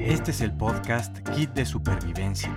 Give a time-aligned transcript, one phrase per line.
[0.00, 2.56] Este es el podcast Kit de Supervivencia.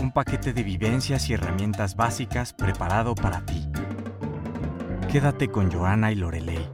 [0.00, 3.68] Un paquete de vivencias y herramientas básicas preparado para ti.
[5.10, 6.68] Quédate con Joana y Lorelei.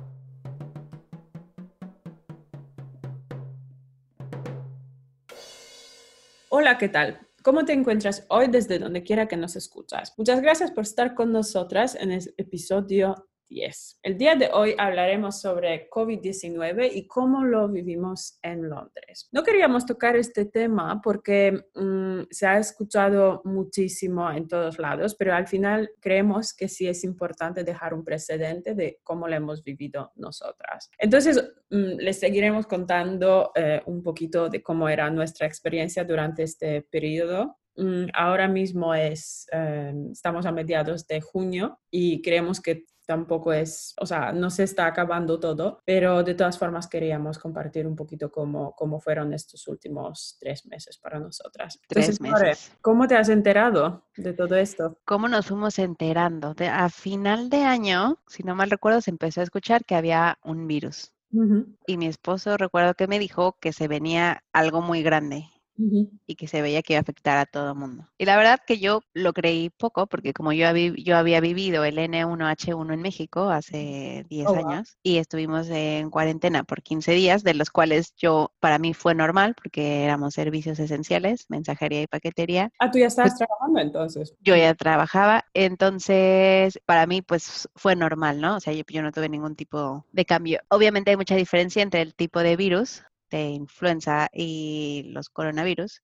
[6.48, 7.20] Hola, ¿qué tal?
[7.42, 10.14] ¿Cómo te encuentras hoy desde donde quiera que nos escuchas?
[10.16, 13.14] Muchas gracias por estar con nosotras en el episodio
[13.48, 13.98] 10.
[14.02, 19.28] El día de hoy hablaremos sobre COVID-19 y cómo lo vivimos en Londres.
[19.32, 25.34] No queríamos tocar este tema porque mm, se ha escuchado muchísimo en todos lados, pero
[25.34, 30.12] al final creemos que sí es importante dejar un precedente de cómo lo hemos vivido
[30.16, 30.90] nosotras.
[30.98, 36.82] Entonces, mm, les seguiremos contando eh, un poquito de cómo era nuestra experiencia durante este
[36.82, 43.52] periodo mm, ahora mismo es, eh, estamos a mediados de junio y creemos que tampoco
[43.52, 47.96] es, o sea, no se está acabando todo, pero de todas formas queríamos compartir un
[47.96, 51.80] poquito cómo, cómo fueron estos últimos tres meses para nosotras.
[51.88, 52.72] Tres meses.
[52.80, 54.98] ¿Cómo te has enterado de todo esto?
[55.04, 56.54] ¿Cómo nos fuimos enterando?
[56.54, 60.38] De, a final de año, si no mal recuerdo, se empezó a escuchar que había
[60.44, 61.12] un virus.
[61.86, 66.48] Y mi esposo recuerdo que me dijo que se venía algo muy grande y que
[66.48, 68.08] se veía que iba a afectar a todo el mundo.
[68.18, 71.98] Y la verdad que yo lo creí poco porque como yo, yo había vivido el
[71.98, 77.70] N1H1 en México hace 10 años y estuvimos en cuarentena por 15 días, de los
[77.70, 82.70] cuales yo, para mí fue normal porque éramos servicios esenciales, mensajería y paquetería.
[82.78, 84.34] Ah, tú ya estabas pues trabajando entonces.
[84.40, 88.56] Yo ya trabajaba, entonces para mí pues fue normal, ¿no?
[88.56, 90.60] O sea, yo, yo no tuve ningún tipo de cambio.
[90.68, 96.02] Obviamente hay mucha diferencia entre el tipo de virus, de influenza y los coronavirus.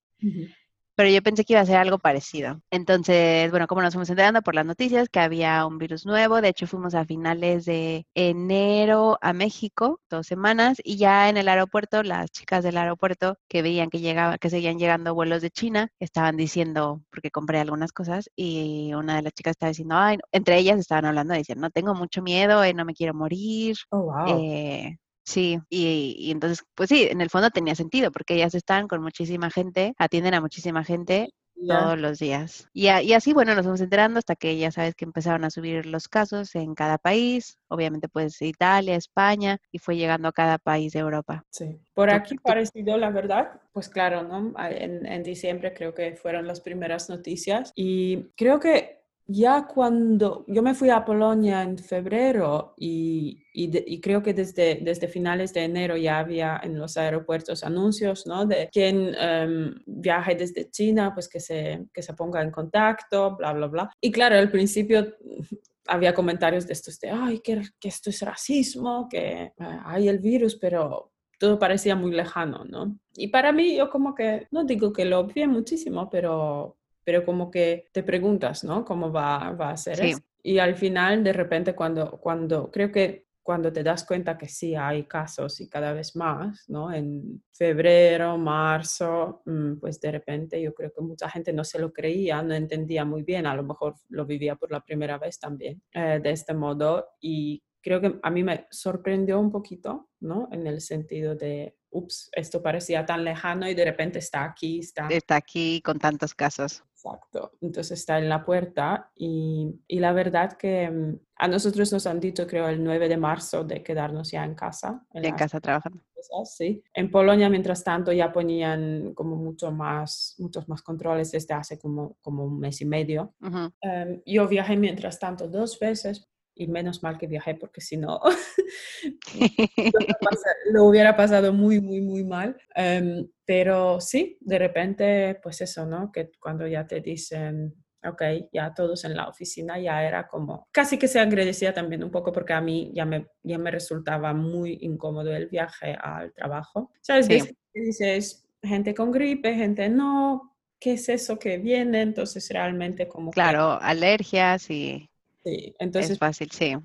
[0.95, 2.61] Pero yo pensé que iba a ser algo parecido.
[2.70, 6.48] Entonces, bueno, como nos fuimos enterando por las noticias que había un virus nuevo, de
[6.48, 12.03] hecho fuimos a finales de enero a México, dos semanas, y ya en el aeropuerto,
[12.03, 16.37] las chicas del aeropuerto que veían que llegaba, que seguían llegando vuelos de China, estaban
[16.37, 20.78] diciendo, porque compré algunas cosas, y una de las chicas estaba diciendo, ay, entre ellas
[20.78, 23.77] estaban hablando, diciendo, no tengo mucho miedo, eh, no me quiero morir.
[23.91, 24.39] Oh, wow.
[24.39, 29.03] Eh, Sí, y, entonces, pues sí, en el fondo tenía sentido, porque ellas están con
[29.03, 31.31] muchísima gente, atienden a muchísima gente
[31.69, 32.69] todos los días.
[32.72, 35.87] Y, y, así, bueno, nos vamos enterando hasta que ya sabes que empezaron a subir
[35.87, 40.93] los casos en cada país, obviamente pues Italia, España, y fue llegando a cada país
[40.93, 41.44] de Europa.
[41.50, 44.53] Sí, por aquí parecido, la verdad, pues claro, ¿no?
[44.59, 49.02] En, en diciembre creo que fueron las primeras noticias y creo que
[49.32, 55.09] ya cuando yo me fui a Polonia en febrero y, y, creo que desde, desde
[55.09, 58.44] finales de enero ya había en los aeropuertos anuncios, ¿no?
[58.47, 63.53] De quien em, viaje desde China, pues que se, que se ponga en contacto, bla,
[63.53, 63.91] bla, bla.
[64.00, 65.15] Y claro, al principio
[65.87, 69.53] había comentarios de estos de, ay, que, que esto es racismo, que eh,
[69.84, 72.98] hay el virus, pero todo parecía muy lejano, ¿no?
[73.15, 77.51] Y para mí yo como que, no digo que lo vi muchísimo, pero pero como
[77.51, 78.85] que te preguntas, ¿no?
[78.85, 80.21] ¿Cómo va, va a ser eso?
[80.43, 84.75] Y al final, de repente, cuando, cuando, creo que cuando te das cuenta que sí
[84.75, 86.93] hay casos y cada vez más, ¿no?
[86.93, 91.93] En febrero, marzo, mm, pues de repente yo creo que mucha gente no se lo
[91.93, 95.83] creía, no entendía muy bien, a lo mejor lo vivía por la primera vez también
[95.93, 100.49] eh, de este modo y creo que a mí me sorprendió un poquito, ¿no?
[100.53, 105.08] En el sentido de, ups, esto parecía tan lejano y de repente está aquí, está...
[105.08, 106.82] Está aquí con tantos casos.
[107.04, 107.53] Exacto.
[107.60, 112.20] Entonces está en la puerta y, y, la verdad que mm, a nosotros nos han
[112.20, 115.04] dicho, creo, el 9 de marzo de quedarnos ya en casa.
[115.12, 116.00] En, casa trabajando.
[116.44, 116.82] sí.
[116.94, 122.16] En Polonia, mientras tanto, ya ponían como mucho más, muchos más controles desde hace como,
[122.20, 123.34] como un mes y medio.
[123.80, 128.21] Em, yo viajé mientras tanto dos veces y menos mal que viajé porque si no
[130.73, 132.57] lo hubiera pasado muy, muy, muy mal.
[132.75, 136.11] Em, pero sí, de repente, pues eso, ¿no?
[136.13, 137.75] Que cuando ya te dicen,
[138.05, 142.11] ok, ya todos en la oficina, ya era como, casi que se agradecía también un
[142.11, 146.91] poco porque a mí ya me, ya me resultaba muy incómodo el viaje al trabajo.
[147.01, 147.27] ¿Sabes?
[147.27, 147.57] Sí.
[147.75, 152.03] Dices, gente con gripe, gente no, ¿qué es eso que viene?
[152.03, 153.31] Entonces realmente como...
[153.31, 155.09] Claro, alergias y
[155.44, 156.12] Sí, entonces...
[156.12, 156.77] Es fácil, sí.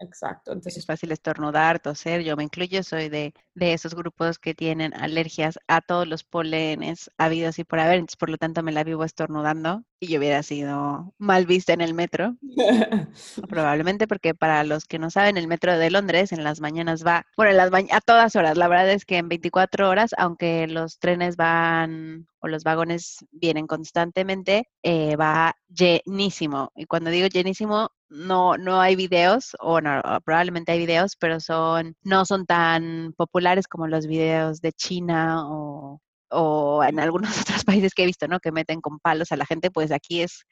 [0.00, 0.52] Exacto.
[0.52, 2.22] Entonces es fácil estornudar, toser.
[2.22, 7.10] Yo me incluyo, soy de, de, esos grupos que tienen alergias a todos los polenes
[7.16, 7.96] habidos y por haber.
[7.96, 11.80] Entonces, por lo tanto, me la vivo estornudando y yo hubiera sido mal vista en
[11.80, 12.36] el metro.
[13.48, 17.24] Probablemente porque para los que no saben, el metro de Londres en las mañanas va,
[17.36, 18.56] bueno, en las a todas horas.
[18.56, 23.66] La verdad es que en 24 horas, aunque los trenes van o los vagones vienen
[23.66, 26.72] constantemente, eh, va llenísimo.
[26.74, 31.96] Y cuando digo llenísimo, no, no hay videos, o no, probablemente hay videos, pero son,
[32.02, 36.00] no son tan populares como los videos de China o,
[36.30, 38.40] o en algunos otros países que he visto, ¿no?
[38.40, 40.44] Que meten con palos a la gente, pues aquí es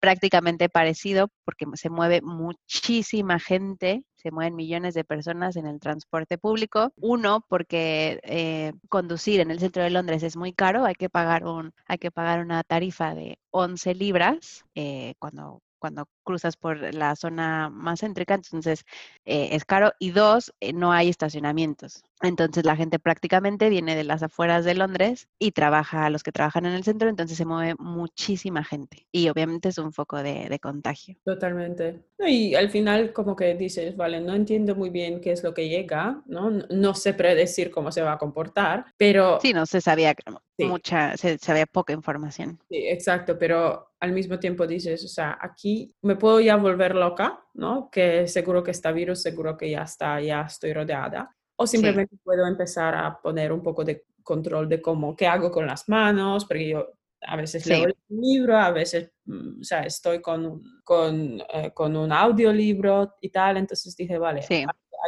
[0.00, 6.38] prácticamente parecido porque se mueve muchísima gente, se mueven millones de personas en el transporte
[6.38, 6.92] público.
[6.96, 11.44] Uno, porque eh, conducir en el centro de Londres es muy caro, hay que pagar,
[11.44, 17.16] un, hay que pagar una tarifa de 11 libras eh, cuando cuando cruzas por la
[17.16, 18.84] zona más céntrica, entonces
[19.24, 19.92] eh, es caro.
[19.98, 22.04] Y dos, eh, no hay estacionamientos.
[22.22, 26.64] Entonces la gente prácticamente viene de las afueras de Londres y trabaja, los que trabajan
[26.64, 29.06] en el centro, entonces se mueve muchísima gente.
[29.12, 31.16] Y obviamente es un foco de, contagio.
[31.24, 32.00] Totalmente.
[32.18, 35.68] Y al final como que dices, vale, no entiendo muy bien qué es lo que
[35.68, 36.50] llega, ¿no?
[36.50, 39.38] No sé predecir cómo se va a comportar, pero...
[39.40, 40.14] Sí, no se sabía
[40.58, 42.58] mucha, se sabía poca información.
[42.70, 47.44] Sí, exacto, pero al mismo tiempo dices, o sea, aquí me puedo ya volver loca,
[47.54, 47.90] ¿no?
[47.90, 51.34] Que seguro que está virus, seguro que ya está, ya estoy rodeada.
[51.56, 55.66] O simplemente puedo empezar a poner un poco de control de cómo, qué hago con
[55.66, 56.86] las manos, porque yo
[57.22, 61.96] a veces leo el libro, a veces, mm, o sea, estoy con, con, eh, con
[61.96, 64.66] un audiolibro y tal, entonces dije, vale, hay,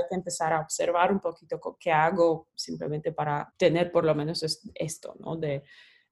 [0.08, 4.42] que empezar a observar un poquito qué hago simplemente para tener por lo menos
[4.74, 5.36] esto, ¿no?
[5.36, 5.64] De,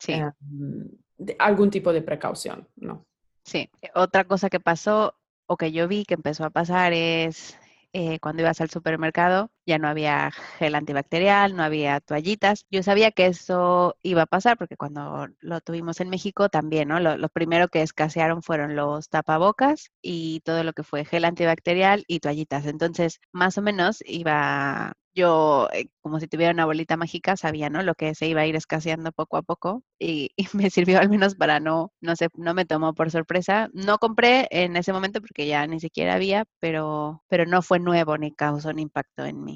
[0.08, 3.06] em, de algún tipo de precaución, ¿no?
[3.46, 5.14] Sí, otra cosa que pasó
[5.46, 7.56] o que yo vi que empezó a pasar es
[7.92, 12.64] eh, cuando ibas al supermercado, ya no había gel antibacterial, no había toallitas.
[12.70, 17.00] Yo sabía que eso iba a pasar porque cuando lo tuvimos en México también, ¿no?
[17.00, 22.04] Lo, lo primero que escasearon fueron los tapabocas y todo lo que fue gel antibacterial
[22.06, 22.66] y toallitas.
[22.66, 27.82] Entonces, más o menos iba yo, eh, como si tuviera una bolita mágica, sabía, ¿no?
[27.82, 30.30] Lo que se iba a ir escaseando poco a poco y,
[30.68, 33.68] me sirvió al menos para no, no sé, no me tomó por sorpresa.
[33.72, 38.18] No compré en ese momento porque ya ni siquiera había, pero, pero no fue nuevo
[38.18, 39.55] ni causó un impacto en mí.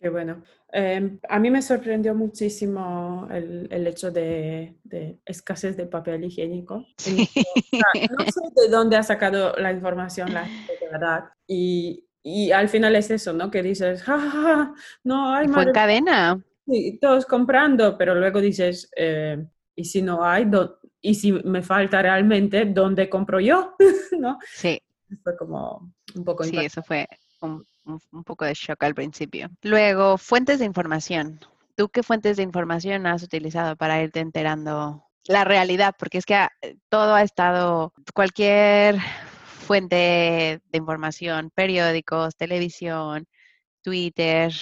[0.00, 0.42] Qué bueno.
[0.72, 6.86] Em, a mí me sorprendió muchísimo el, el hecho de, de, escasez de papel higiénico.
[7.06, 10.48] no sé de dónde ha sacado la información la
[10.90, 11.24] verdad.
[11.46, 13.50] Y, y al final es eso, ¿no?
[13.50, 14.74] Que dices, ja,
[15.04, 15.54] no hay más.
[15.54, 16.44] Fue en cadena.
[16.66, 20.50] Sí, todos comprando, pero luego dices, eh, ¿y si no hay?
[21.00, 23.76] ¿Y si me falta realmente, dónde compro yo?
[24.18, 24.38] ¿No?
[24.52, 24.80] Sí.
[25.22, 27.06] Fue como un poco Sí, eso fue
[27.40, 27.64] un,
[28.12, 29.50] un, poco de shock al principio.
[29.62, 31.40] Luego, fuentes de información.
[31.74, 35.94] ¿Tú qué fuentes de información has utilizado para irte enterando la realidad?
[35.98, 36.46] Porque es que
[36.88, 38.98] todo ha estado, cualquier
[39.66, 43.26] fuente de información, periódicos, televisión,
[43.82, 44.52] Twitter,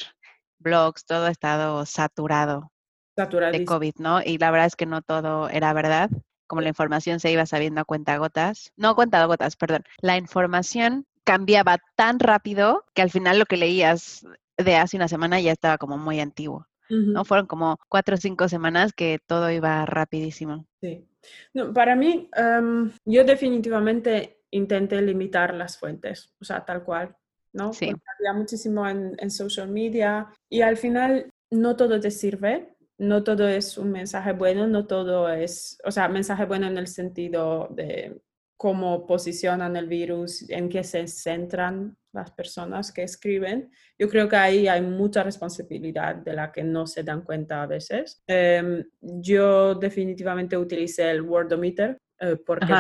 [0.59, 2.73] blogs, todo ha estado saturado
[3.17, 4.21] de COVID, ¿no?
[4.23, 6.11] Y la verdad es que no todo era verdad,
[6.47, 10.17] como la información se iba sabiendo a cuenta gotas, no a cuenta gotas, perdón, la
[10.17, 14.27] información cambiaba tan rápido que al final lo que leías
[14.57, 16.67] de hace una semana ya estaba como muy antiguo.
[16.89, 17.25] ¿no?
[17.25, 20.67] Fueron como cuatro o cinco semanas que todo iba rapidísimo.
[20.81, 21.09] Sí.
[21.55, 27.17] No, para mí, em, yo definitivamente intenté limitar las fuentes, o sea, tal cual,
[27.53, 27.73] ¿no?
[27.73, 27.87] Sí.
[27.87, 33.49] había muchísimo en, en social media y al final no todo te sirve, no todo
[33.49, 38.21] es un mensaje bueno, no todo es, o sea, mensaje bueno en el sentido de
[38.57, 43.71] cómo posicionan el virus, en qué se centran las personas que escriben.
[43.99, 47.67] Yo creo que ahí hay mucha responsabilidad de la que no se dan cuenta a
[47.67, 48.23] veces.
[48.27, 52.73] Em, yo definitivamente utilicé el Wordometer eh, porque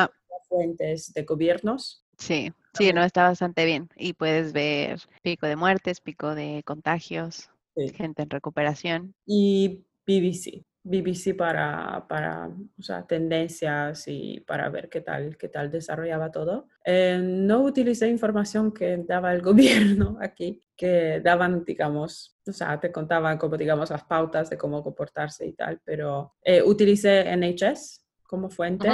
[0.48, 2.04] fuentes de gobiernos.
[2.18, 3.88] Sí, sí, no está bastante bien.
[3.96, 7.50] Y puedes ver pico de muertes, pico de contagios,
[7.94, 9.14] gente en recuperación.
[9.26, 15.70] Y BBC, BBC para, para o sea, tendencias y para ver qué tal, qué tal
[15.70, 16.68] desarrollaba todo.
[16.84, 22.92] Eh, no utilicé información que daba el gobierno aquí, que daban, digamos, o sea, te
[22.92, 28.50] contaban como, digamos, las pautas de cómo comportarse y tal, pero eh, utilicé NHS como
[28.50, 28.88] fuente,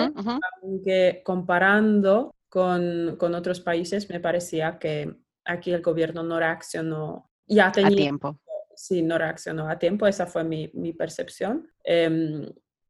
[0.62, 7.72] aunque comparando con, con, otros países me parecía que aquí el gobierno no reaccionó ya
[7.72, 8.38] tenía, a tiempo.
[8.80, 11.70] Sí, no reaccionó a tiempo, esa fue mi, mi percepción.
[11.84, 12.46] Em,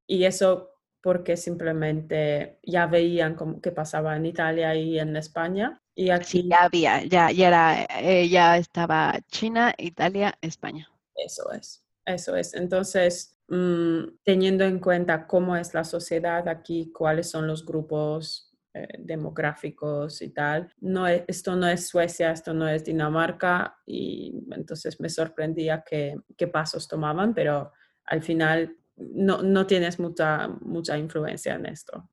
[0.07, 0.71] y eso
[1.03, 5.83] porque simplemente ya veían cómo, qué pasaba en Italia y en España.
[5.95, 10.89] Y aquí, sí, ya había, ya, ya, era, eh, ya estaba China, Italia, España.
[11.15, 12.55] Eso es, eso es.
[12.55, 18.87] Entonces, Mm, teniendo en cuenta cómo es la sociedad aquí, cuáles son los grupos eh,
[18.99, 20.73] demográficos y tal.
[20.81, 26.47] No esto no es Suecia, esto no es Dinamarca y entonces me sorprendía qué, qué
[26.47, 27.73] pasos tomaban, pero
[28.05, 32.09] al final no, no tienes mucha, mucha influencia en esto.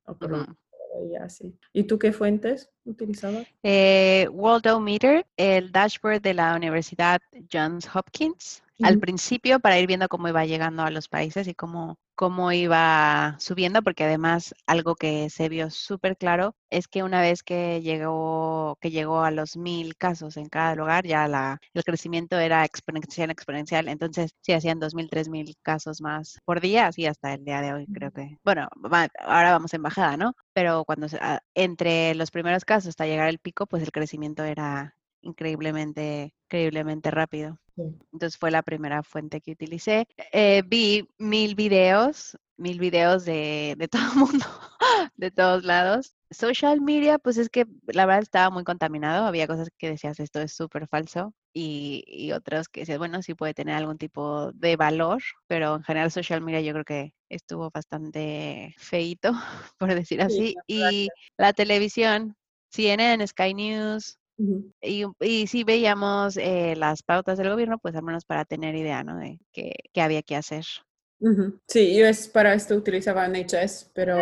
[0.99, 1.55] veía así.
[1.73, 3.45] ¿Y tú qué fuentes utilizabas?
[3.63, 7.19] Eh, Worldometer, el dashboard de la Universidad
[7.51, 8.63] Johns Hopkins.
[8.83, 13.37] Al principio, para ir viendo cómo iba llegando a los países y cómo, cómo iba
[13.39, 18.77] subiendo, porque además algo que se vio súper claro es que una vez que llegó,
[18.81, 23.31] que llegó a los mil casos en cada lugar, ya la, el crecimiento era exponencial,
[23.31, 23.87] exponencial.
[23.87, 27.61] Entonces, sí hacían dos mil, tres mil casos más por día, así hasta el día
[27.61, 28.37] de hoy, creo que.
[28.43, 28.67] Bueno,
[29.19, 30.33] ahora vamos en bajada, ¿no?
[30.53, 34.43] Pero cuando se- ah, entre los primeros casos hasta llegar al pico, pues el crecimiento
[34.43, 37.59] era increíblemente, increíblemente rápido.
[38.11, 40.07] Entonces fue la primera fuente que utilicé.
[40.31, 44.45] Eh, vi mil videos, mil videos de, de todo el mundo,
[45.15, 46.15] de todos lados.
[46.29, 49.25] Social media, pues es que la verdad estaba muy contaminado.
[49.25, 51.33] Había cosas que decías, esto es súper falso.
[51.53, 55.83] Y, y otras que decías, bueno, sí puede tener algún tipo de valor, pero en
[55.83, 59.31] general social media yo creo que estuvo bastante feito,
[59.79, 60.55] por decir Sí, así.
[60.67, 62.35] Y la televisión,
[62.69, 64.16] CNN, Sky News,
[64.81, 69.03] Y, y sí veíamos eh, las pautas del gobierno, pues al menos para tener idea,
[69.03, 69.17] ¿no?
[69.17, 70.63] De qué, qué había que hacer.
[71.67, 74.17] Sí, yo es, para esto utilizaba NHS, pero,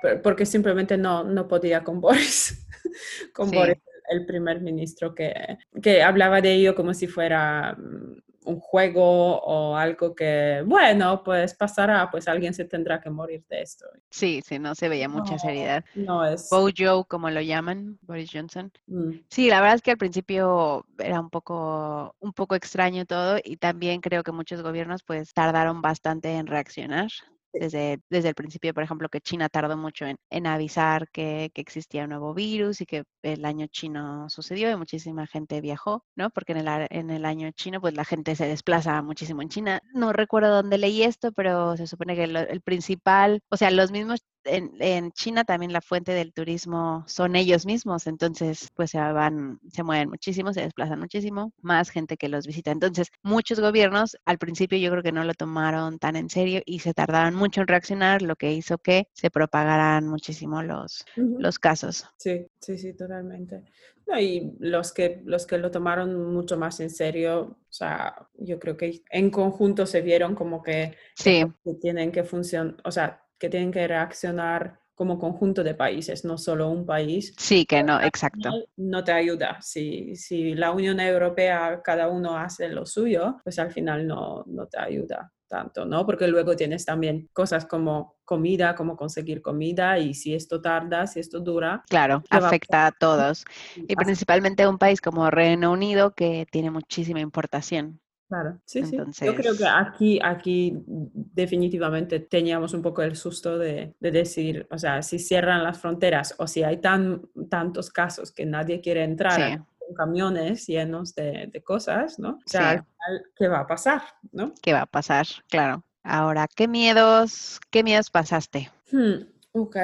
[0.00, 2.66] pero porque simplemente no, no podía con Boris,
[3.34, 3.56] con Sí.
[3.56, 3.76] Boris,
[4.08, 5.34] el primer ministro, que,
[5.82, 8.16] que hablaba de ello como si fuera mm,
[8.48, 13.60] un juego o algo que, bueno, pues pasará, pues alguien se tendrá que morir de
[13.62, 13.86] esto.
[14.10, 15.84] Sí, sí, no se veía mucha No, seriedad.
[15.94, 16.48] no es...
[16.50, 18.72] Bojo, como lo llaman, Boris Johnson.
[18.86, 23.38] mm, Sí, la verdad es que al principio era un poco, un poco extraño todo
[23.44, 27.08] y también creo que muchos gobiernos pues tardaron bastante en reaccionar.
[27.52, 31.60] Desde, desde el principio, por ejemplo, que China tardó mucho en, en avisar que, que
[31.62, 36.30] existía un nuevo virus y que el año chino sucedió y muchísima gente viajó, ¿no?
[36.30, 39.80] Porque en el, en el año chino, pues la gente se desplaza muchísimo en China.
[39.94, 43.90] No recuerdo dónde leí esto, pero se supone que lo- el principal, o sea, los
[43.90, 48.98] mismos en, en China también la fuente del turismo son ellos mismos, entonces pues se
[48.98, 52.70] van, se mueven muchísimo, se desplazan muchísimo, más gente que los visita.
[52.70, 56.80] Entonces, muchos gobiernos al principio yo creo que no lo tomaron tan en serio y
[56.80, 61.38] se tardaron mucho en reaccionar, lo que hizo que se propagaran muchísimo los, ujú.
[61.38, 62.06] los casos.
[62.16, 63.62] Sí, sí, sí, totalmente.
[64.06, 68.58] No, y los que, los que lo tomaron mucho más en serio, o sea, yo
[68.58, 73.24] creo que en conjunto se vieron como que, Sí, que tienen que funcionar, o sea,
[73.38, 77.32] que tienen que reaccionar como conjunto de países, no solo un país.
[77.38, 78.50] sí que no, exacto.
[78.76, 79.62] No te ayuda.
[79.62, 84.66] Si, si la Unión Europea, cada uno hace lo suyo, pues al final no, no
[84.66, 86.04] te ayuda tanto, ¿no?
[86.04, 91.20] Porque luego tienes también cosas como comida, como conseguir comida, y si esto tarda, si
[91.20, 93.44] esto dura, Claro, ¿qué va a afecta a todos
[93.76, 98.00] y principalmente a un país como Reino Unido que tiene muchísima importación.
[98.28, 98.96] Claro, sí, sí.
[99.24, 104.78] Yo creo que aquí, aquí definitivamente teníamos un poco el susto de, de decir, o
[104.78, 109.32] sea, si cierran las fronteras o si hay tan, tantos casos que nadie quiere entrar
[109.32, 109.58] Sí.
[109.78, 112.32] con camiones llenos de, de cosas, ¿no?
[112.32, 112.76] O sea, Sí.
[112.76, 114.52] al final, ¿qué va a pasar, no?
[114.60, 115.26] ¿Qué va a pasar?
[115.48, 115.82] Claro.
[116.02, 118.70] Ahora, ¿qué miedos, qué miedos pasaste?
[118.92, 119.76] Hmm, ok,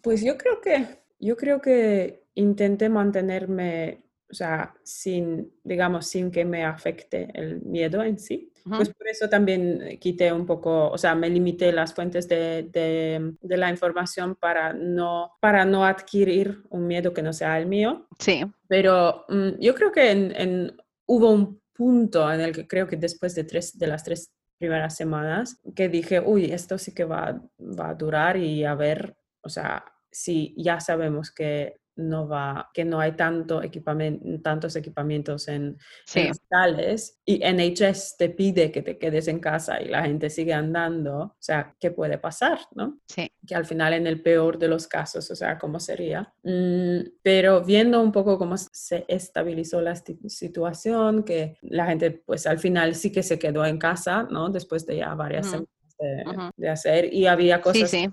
[0.00, 4.02] pues yo creo que, yo creo que intenté mantenerme,
[4.34, 8.50] o sea, sin, digamos, sin que me afecte el miedo en sí.
[8.66, 8.76] Ujú.
[8.78, 12.64] Pues por eso también eh, quité un poco, o sea, me limité las fuentes de,
[12.72, 17.66] de- de la información para no, para no adquirir un miedo que no sea el
[17.66, 18.08] mío.
[18.18, 20.76] Sí, Pero mm, yo creo que en, en-
[21.06, 24.96] hubo un punto en el que creo que después de, tres, de las tres primeras
[24.96, 29.14] semanas que dije, uy, esto sí que va, va a durar y a ver,
[29.44, 35.48] o sea, si ya sabemos que no va, que no hay tanto equipamiento, tantos equipamientos
[35.48, 40.02] en, en sí, hospitales y NHS te pide que te quedes en casa y la
[40.02, 42.98] gente sigue andando, o sea, ¿qué puede pasar, no?
[43.06, 46.32] sí, que al final en el peor de los casos, o sea, cómo sería.
[46.42, 52.58] Mm, pero viendo un poco cómo se estabilizó la situación, que la gente pues al
[52.58, 54.48] final sí que se quedó en casa, ¿no?
[54.48, 55.68] Después de ya varias semanas
[56.56, 58.10] de, hacer y había sí, cosas, sí,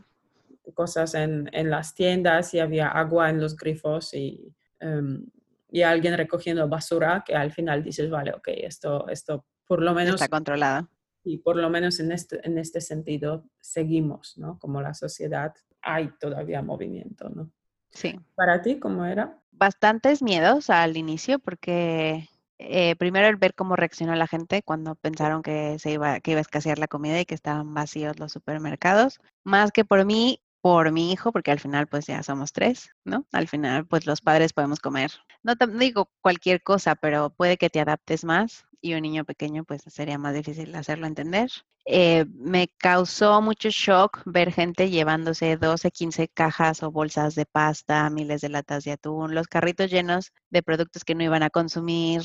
[0.74, 5.26] cosas en, en las tiendas y había agua en los grifos y, em,
[5.70, 10.16] y alguien recogiendo basura que al final dices, vale, ok, esto, esto por lo menos
[10.16, 10.90] está controlada.
[11.24, 14.60] y por lo menos en este, en este sentido seguimos, ¿no?
[14.60, 17.52] Como la sociedad hay todavía movimiento, ¿no?
[17.90, 18.20] Sí.
[18.36, 19.40] Para ti, ¿cómo era?
[19.52, 22.28] Bastantes miedos al inicio porque
[22.64, 26.40] eh, primero el ver cómo reaccionó la gente cuando pensaron que se iba, que iba
[26.40, 30.92] a escasear la comida y que estaban vacíos los supermercados, más que por mí, por
[30.92, 33.26] mi hijo, porque al final pues ya somos tres, ¿no?
[33.32, 35.12] Al final pues los padres podemos comer.
[35.44, 39.64] No no digo cualquier cosa, pero puede que te adaptes más y un niño pequeño,
[39.64, 41.50] pues sería más difícil hacerlo entender.
[41.86, 48.10] Eh, me causó mucho shock ver gente llevándose 12, 15 cajas o bolsas de pasta,
[48.10, 52.22] miles de latas de atún, los carritos llenos de productos que no iban a consumir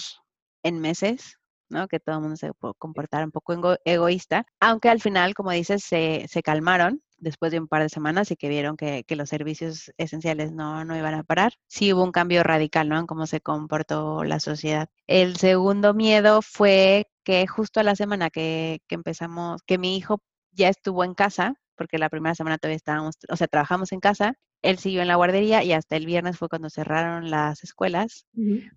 [0.62, 1.38] en meses,
[1.70, 1.88] ¿no?
[1.88, 6.26] Que todo el mundo se comportara un poco egoísta, aunque al final, como dices, se,
[6.28, 10.52] se calmaron después de un par de semanas y que vieron que, los servicios esenciales
[10.52, 12.98] no, no, iban a parar, sí hubo un cambio radical ¿no?
[12.98, 14.88] en cómo se comportó la sociedad.
[15.06, 20.20] El segundo miedo fue que justo a la semana que, que empezamos, que mi hijo
[20.56, 24.38] ya estuvo en casa, porque la primera semana todavía estábamos, o sea, trabajamos en casa,
[24.62, 28.26] él siguió en la guardería y hasta el viernes fue cuando cerraron las escuelas.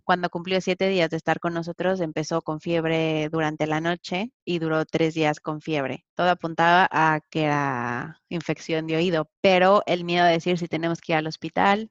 [0.04, 4.60] Cuando cumplió siete días de estar con nosotros, empezó con fiebre durante la noche y
[4.60, 6.06] duró tres días con fiebre.
[6.16, 11.02] Todo apuntaba a que era infección de oído, pero el miedo de decir si tenemos
[11.02, 11.90] que ir al hospital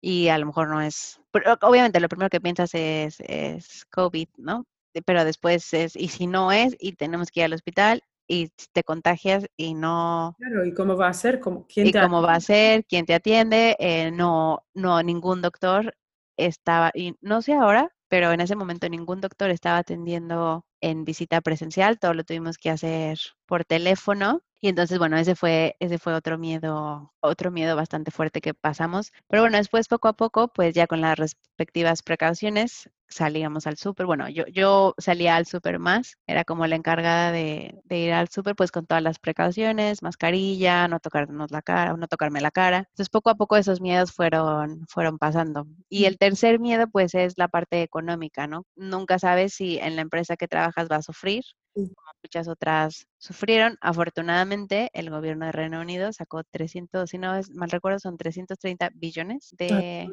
[0.00, 1.20] y a lo mejor no es,
[1.62, 4.64] obviamente lo primero que piensas es, es COVID, ¿no?
[5.04, 8.84] Pero después es, y si no es, y tenemos que ir al hospital, y te
[8.84, 10.36] contagias y no...
[10.38, 11.40] Claro, ¿y cómo va a ser?
[11.40, 12.84] ¿Quién y cómo va a ser?
[12.84, 13.74] ¿Quién te atiende?
[13.78, 15.96] Eh, no, no, ningún doctor
[16.36, 21.40] estaba, y no sé ahora, pero en ese momento ningún doctor estaba atendiendo en visita
[21.40, 24.42] presencial, todo lo tuvimos que hacer por teléfono.
[24.60, 29.12] Y entonces, bueno, ese fue, ese fue otro miedo, otro miedo bastante fuerte que pasamos.
[29.28, 34.06] Pero bueno, después poco a poco, pues ya con las respectivas precauciones, salíamos al súper.
[34.06, 38.28] Bueno, yo, yo salía al súper más, era como la encargada de, de ir al
[38.28, 42.78] súper, pues con todas las precauciones, mascarilla, no tocarnos la cara, no tocarme la cara.
[42.78, 45.66] Entonces, poco a poco esos miedos fueron, fueron pasando.
[45.88, 48.64] Y el tercer miedo, pues, es la parte económica, ¿no?
[48.76, 51.44] Nunca sabes si en la empresa que trabajas va a sufrir,
[51.74, 51.88] como
[52.22, 53.76] muchas otras sufrieron.
[53.80, 59.54] Afortunadamente, el gobierno de Reino Unido sacó 300, si no mal recuerdo, son 330 billones
[59.58, 60.08] de,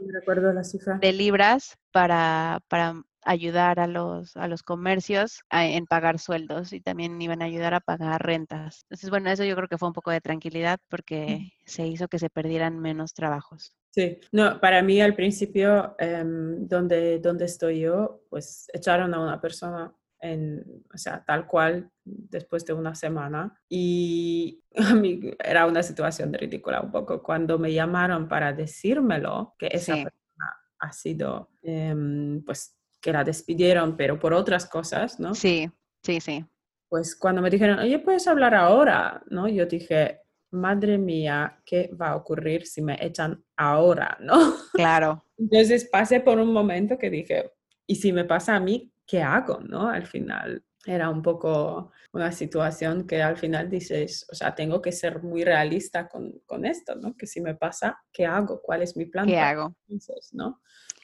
[1.01, 7.21] de libras para, para ayudar a los, a los comercios en pagar sueldos y también
[7.21, 8.83] iban a ayudar a pagar rentas.
[8.83, 12.19] Entonces, bueno, eso yo creo que fue un poco de tranquilidad porque se hizo que
[12.19, 13.75] se perdieran menos trabajos.
[13.89, 19.39] Sí, no, para mí al principio, em, donde, donde estoy yo, pues echaron a una
[19.39, 19.93] persona
[20.31, 23.59] en, o sea, tal cual después de una semana.
[23.69, 27.21] Y a mí era una situación ridícula un poco.
[27.21, 33.95] Cuando me llamaron para decírmelo, que esa persona ha sido, em, pues, que la despidieron,
[33.95, 35.35] pero por otras cosas, ¿no?
[35.35, 35.69] Sí,
[36.03, 36.45] sí, sí.
[36.89, 39.47] Pues cuando me dijeron, oye, puedes hablar ahora, ¿no?
[39.47, 40.21] Yo dije,
[40.51, 44.33] madre mía, ¿qué va a ocurrir si me echan ahora, no?
[44.73, 45.23] Claro.
[45.37, 47.51] Entonces pasé por un momento que dije,
[47.85, 49.89] ¿y si me pasa a mí, qué hago, no?
[49.89, 54.91] Al final era un poco una situación que al final dices, o sea, tengo que
[54.91, 57.15] ser muy realista con, con esto, ¿no?
[57.15, 58.61] Que si me pasa, ¿qué hago?
[58.61, 59.25] ¿Cuál es mi plan?
[59.25, 59.75] ¿Qué hago?
[59.87, 60.61] Entonces, ¿no?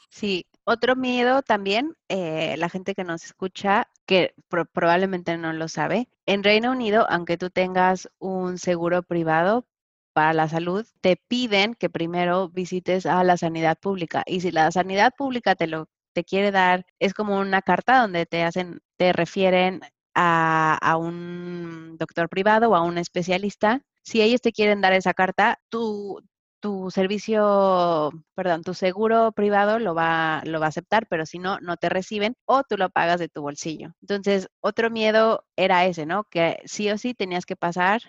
[0.10, 4.36] Sí, otro miedo también, eh, la gente que nos escucha, que
[4.74, 9.66] probablemente no lo sabe, en Reino Unido, aunque tú tengas un seguro privado
[10.14, 14.24] para la salud, te piden que primero visites a la sanidad pública.
[14.28, 18.26] Y si la sanidad pública te lo te quiere dar, es como una carta donde
[18.26, 19.82] te hacen, te refieren
[20.16, 23.82] a, a un doctor privado o a un especialista.
[24.04, 26.22] Si ellos te quieren dar esa carta, tú,
[26.62, 31.60] tu servicio, perdón, tu seguro privado lo va, lo va a aceptar, pero si no,
[31.60, 33.94] no te reciben o tú lo pagas de tu bolsillo.
[34.02, 36.24] Entonces, otro miedo era ese, ¿no?
[36.26, 38.02] Que sí o sí tenías que pasar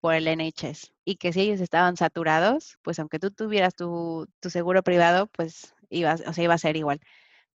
[0.00, 4.50] por el NHS y que si ellos estaban saturados, pues aunque tú tuvieras tu, tu
[4.50, 7.00] seguro privado, pues ibas, o sea, iba a ser igual.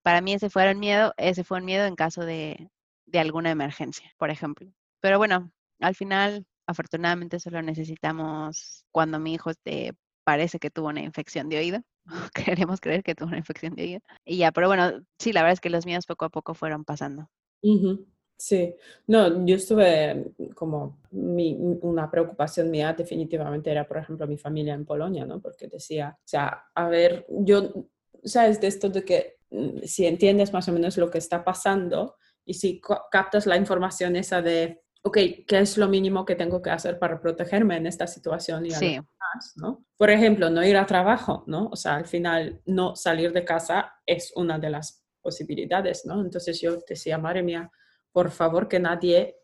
[0.04, 2.70] Para mí ese fue el miedo, ese fue un miedo en caso de,
[3.06, 4.72] de alguna emergencia, por ejemplo.
[5.00, 11.02] Pero bueno, al final, afortunadamente solo necesitamos cuando mi hijo te parece que tuvo una
[11.02, 11.82] infección de oído.
[12.34, 14.00] Queremos creer que tuvo una infección de oído.
[14.26, 16.84] Y ya, pero bueno, sí, la verdad es que los míos poco a poco fueron
[16.84, 17.30] pasando.
[18.38, 18.74] Sí,
[19.06, 24.84] no, yo estuve como mi, una preocupación mía definitivamente era, por ejemplo, mi familia en
[24.84, 25.40] Polonia, ¿no?
[25.40, 27.88] Porque decía, o sea, a ver, yo,
[28.24, 28.60] ¿sabes?
[28.60, 29.41] De esto de que
[29.84, 34.42] si entiendes más o menos lo que está pasando y si captas la información esa
[34.42, 38.66] de ok, ¿qué es lo mínimo que tengo que hacer para protegerme en esta situación?
[38.66, 39.00] Y sí.
[39.56, 39.86] ¿no?
[39.98, 41.70] Por ejemplo, no ir a trabajo, ¿no?
[41.72, 46.22] O sea, al final no salir de casa es una de las posibilidades, ¿no?
[46.22, 47.72] Entonces yo decía, madre mía,
[48.12, 49.38] por favor que nadie,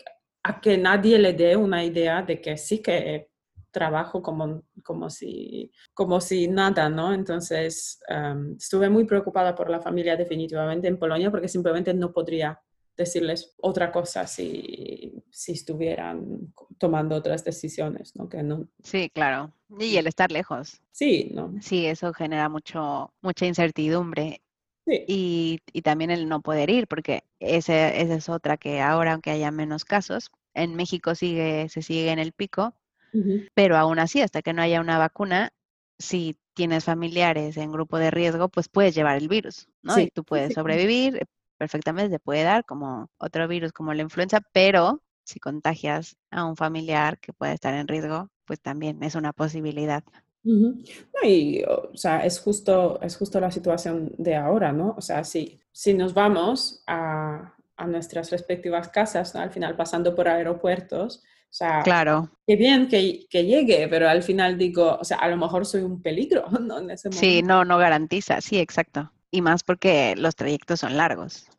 [0.43, 3.29] a que nadie le dé una idea de que sí que
[3.77, 7.13] trabajo como, como, si, como si nada, ¿no?
[7.13, 12.59] Entonces em, estuve muy preocupada por la familia definitivamente en Polonia porque simplemente no podría
[12.97, 18.27] decirles otra cosa si, si estuvieran tomando otras decisiones, ¿no?
[18.27, 18.67] Que no.
[18.81, 19.53] Sí, claro.
[19.79, 20.81] Y el estar lejos.
[20.91, 21.53] Sí, ¿no?
[21.61, 24.41] Sí, eso genera mucho, mucha incertidumbre.
[24.87, 29.31] y, y, también el no poder ir, porque ese, esa es otra que ahora, aunque
[29.31, 32.73] haya menos casos, en México sigue, se sigue en el pico,
[33.53, 35.51] pero aún así, hasta que no haya una vacuna,
[35.99, 39.99] si tienes familiares en grupo de riesgo, pues puedes llevar el virus, ¿no?
[39.99, 41.27] y tú puedes sobrevivir
[41.57, 46.55] perfectamente, te puede dar como otro virus como la influenza, pero si contagias a un
[46.55, 50.03] familiar que puede estar en riesgo, pues también es una posibilidad.
[51.23, 54.95] y, o sea, es justo, es justo la situación de ahora, ¿no?
[54.97, 60.27] O sea, si, si nos vamos a, a nuestras respectivas casas, al final pasando por
[60.29, 62.29] aeropuertos, o sea, claro.
[62.45, 65.81] qué bien que, que, llegue, pero al final digo, o sea, a lo mejor soy
[65.81, 66.79] un peligro, ¿no?
[66.79, 69.11] En ese sí, no, no garantiza, sí, exacto.
[69.31, 71.49] Y más porque los trayectos son largos.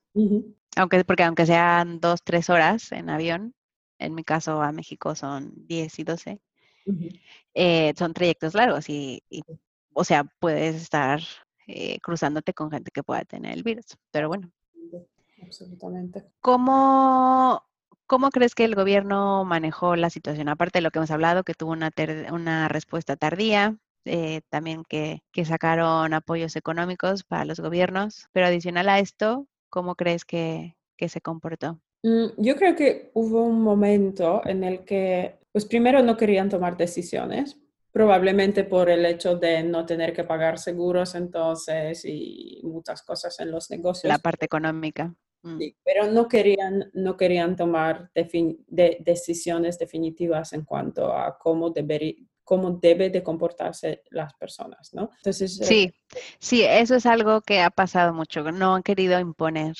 [0.77, 3.55] Aunque, porque aunque sean dos, tres horas en avión,
[3.99, 6.41] en mi caso a México son 10 y 12,
[7.55, 9.23] eh, son trayectos largos y,
[9.93, 11.21] o sea, puedes estar
[11.67, 13.97] eh, cruzándote con gente que pueda tener el virus.
[14.11, 14.51] Pero bueno.
[15.43, 16.25] Absolutamente.
[16.41, 17.63] ¿Cómo,
[18.09, 20.49] ¿Cómo crees que el gobierno manejó la situación?
[20.49, 21.91] Aparte de lo que hemos hablado, que tuvo una,
[22.33, 28.89] una respuesta tardía, eh, también que, que, sacaron apoyos económicos para los gobiernos, pero adicional
[28.89, 31.83] a esto, ¿cómo crees que, que se comportó?
[32.03, 36.79] Mm, yo creo que hubo un momento en el que, pues primero no querían tomar
[36.79, 37.59] decisiones,
[37.93, 43.51] probablemente por el hecho de no tener que pagar seguros entonces y muchas cosas en
[43.51, 44.11] los negocios.
[44.11, 45.15] La parte económica.
[45.43, 45.59] Mm.
[45.59, 52.17] Sí, pero no querían, no querían tomar de decisiones definitivas en cuanto a cómo, deber,
[52.45, 55.11] cómo debe de comportarse las personas, ¿no?
[55.17, 55.95] Entonces, eh, sí,
[56.39, 59.77] sí, eso es algo que ha pasado mucho, no han querido imponer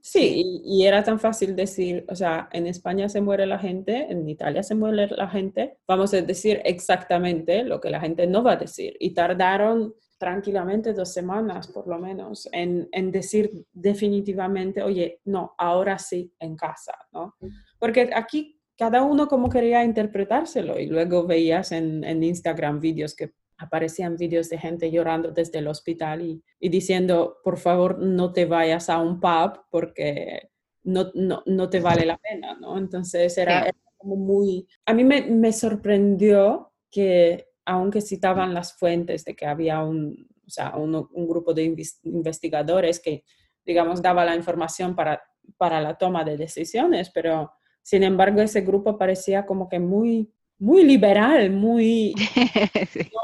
[0.00, 4.28] Sí, y, era tan fácil decir, o sea, en España se muere la gente, en
[4.28, 8.52] Italia se muere la gente, vamos a decir exactamente lo que la gente no va
[8.52, 8.96] a decir.
[8.98, 15.98] Y tardaron tranquilamente dos semanas, por lo menos, en, en decir definitivamente, oye, no, ahora
[15.98, 17.34] sí, en casa, ¿no?
[17.78, 23.34] Porque aquí cada uno como quería interpretárselo y luego veías en, en Instagram vídeos que
[23.58, 28.88] aparecían vídeos de gente llorando desde el hospital y, diciendo, por favor, no te vayas
[28.88, 30.48] a un pub porque
[30.84, 32.78] no, no, no te vale la pena, ¿no?
[32.78, 34.66] Entonces era, como muy...
[34.86, 40.50] A mí me, me, sorprendió que, aunque citaban las fuentes de que había un, o
[40.50, 41.74] sea, un, un grupo de
[42.04, 43.24] investigadores que,
[43.64, 45.22] digamos, daba la información para,
[45.56, 50.84] para la toma de decisiones, pero sin embargo ese grupo parecía como que muy muy
[50.84, 52.14] liberal, muy...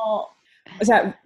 [0.80, 1.20] o sea,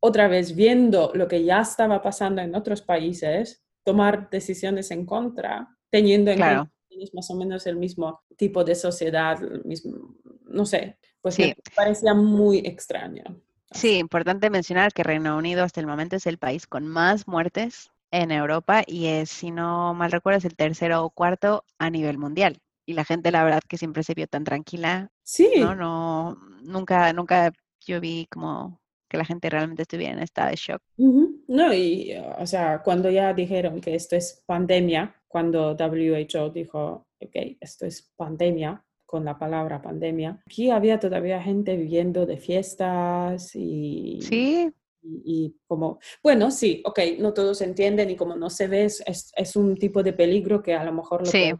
[0.00, 5.68] otra vez viendo lo que ya estaba pasando en otros países, tomar decisiones en contra,
[5.90, 6.72] teniendo en cuenta
[7.12, 10.16] más o menos el mismo tipo de sociedad, mismo,
[10.56, 13.24] no sé, pues me parecía muy extraño.
[13.70, 17.90] Sí, importante mencionar que Reino Unido hasta el momento es el país con más muertes
[18.10, 22.18] en Europa y es, si no mal recuerdo, es el tercero o cuarto a nivel
[22.18, 25.10] mundial y la gente la verdad que siempre se vio tan tranquila.
[25.24, 25.50] Sí.
[25.58, 27.52] No, no, nunca, nunca
[27.84, 30.82] yo vi como que la gente realmente estuviera en estado de shock.
[30.96, 37.36] No, y o sea, cuando ya dijeron que esto es pandemia, cuando WHO dijo, ok,
[37.60, 44.20] esto es pandemia, con la palabra pandemia, aquí había todavía gente viviendo de fiestas y...
[44.22, 44.72] Sí.
[45.08, 49.54] Y, como, bueno, sí, ok, no todos entienden y como no se ve, es, es
[49.54, 51.52] un tipo de peligro que a lo mejor lo sí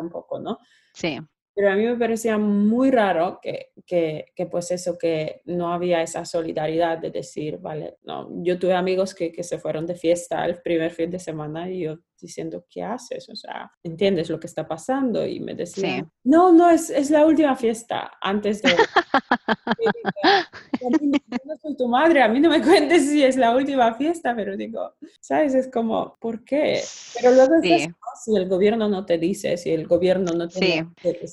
[0.00, 0.58] un poco, ¿no?
[0.94, 1.18] Sí.
[1.54, 6.00] Pero a mí me parecía muy raro que, que, que, pues eso, que no había
[6.00, 10.44] esa solidaridad de decir, vale, no, yo tuve amigos que, que se fueron de fiesta
[10.46, 13.28] el primer fin de semana y yo diciendo, ¿qué haces?
[13.28, 15.26] O sea, ¿entiendes lo que está pasando?
[15.26, 18.70] Y me decía, no, no, es, es, la última fiesta antes de...
[21.44, 24.56] no soy tu madre, a mí no me cuentes si es la última fiesta, pero
[24.56, 25.54] digo, ¿sabes?
[25.54, 26.80] Es como, ¿por qué?
[27.14, 30.58] Pero luego si el gobierno no te dice, si el gobierno no te...
[30.58, 30.82] Sí,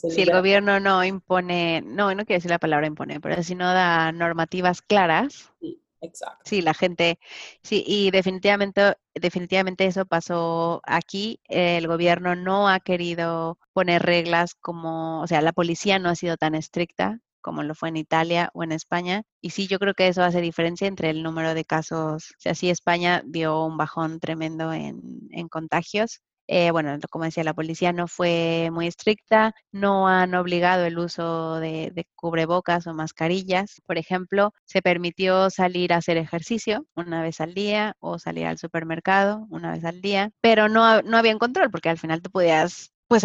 [0.10, 3.66] si el gobierno no impone, no, no quiero decir la palabra impone, pero si no
[3.66, 5.52] da normativas claras.
[5.60, 6.44] Sí Exacto.
[6.46, 7.20] Sí, la gente,
[7.64, 11.42] sí, y definitivamente, definitivamente eso pasó aquí.
[11.46, 16.38] El gobierno no ha querido poner reglas como, o sea, la policía no ha sido
[16.38, 19.24] tan estricta como lo fue en Italia o en España.
[19.42, 22.32] Y sí, yo creo que eso hace diferencia entre el número de casos.
[22.32, 27.44] O sea, sí, España dio un bajón tremendo en, en contagios, eh, bueno, como decía,
[27.44, 33.82] la policía no fue muy estricta, no han obligado el uso de, cubrebocas o mascarillas.
[33.86, 38.58] Por ejemplo, se permitió salir a hacer ejercicio una vez al día o salir al
[38.58, 42.92] supermercado una vez al día, pero no, no había control porque al final tú podías
[43.08, 43.24] pues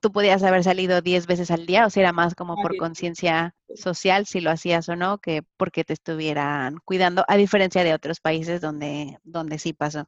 [0.00, 3.54] tú podías haber salido 10 veces al día, o sea, era más como por conciencia
[3.74, 8.20] social si lo hacías o no, que porque te estuvieran cuidando, a diferencia de otros
[8.20, 10.06] países donde, donde sí pasó.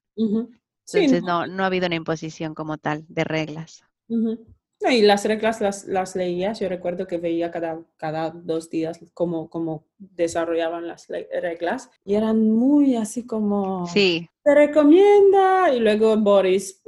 [0.94, 3.82] Entonces no, no, no ha habido una imposición como tal de reglas.
[4.08, 8.98] No, y las reglas las, las leías, yo recuerdo que veía cada, cada dos días
[9.12, 16.16] cómo, cómo desarrollaban las reglas y eran muy así como, Sí, te recomienda y luego
[16.16, 16.82] Boris,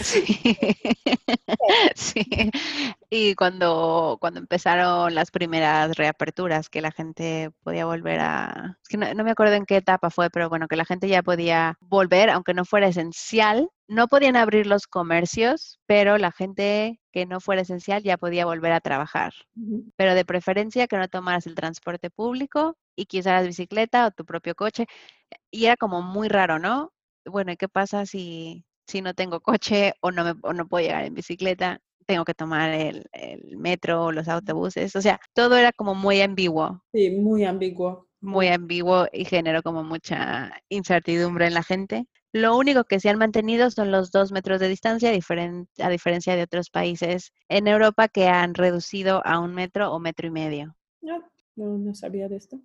[0.00, 0.22] sí,
[1.94, 2.50] sí.
[3.10, 8.78] Y cuando, cuando empezaron las primeras reaperturas, que la gente podía volver a...
[8.82, 11.06] Es que no, no me acuerdo en qué etapa fue, pero bueno, que la gente
[11.06, 13.68] ya podía volver, aunque no fuera esencial.
[13.86, 18.72] No podían abrir los comercios, pero la gente que no fuera esencial ya podía volver
[18.72, 19.32] a trabajar.
[19.96, 24.24] Pero de preferencia que no tomaras el transporte público y que usaras bicicleta o tu
[24.24, 24.86] propio coche.
[25.50, 26.92] Y era como muy raro, ¿no?
[27.26, 30.84] Bueno, ¿y qué pasa si, si no tengo coche o no, me, o no puedo
[30.86, 31.80] llegar en bicicleta?
[32.06, 34.96] Tengo que tomar el, el metro o los autobuses.
[34.96, 38.08] O sea, todo era como muy ambiguo, Sí, muy ambiguo.
[38.22, 42.06] Muy ambiguo y generó como mucha incertidumbre en la gente.
[42.32, 46.42] Lo único que se han mantenido son los dos metros de distancia, a diferencia de
[46.42, 50.74] otros países en Europa que han reducido a un metro o metro y medio.
[51.06, 51.18] Ah,
[51.56, 52.58] no, no sabía de esto.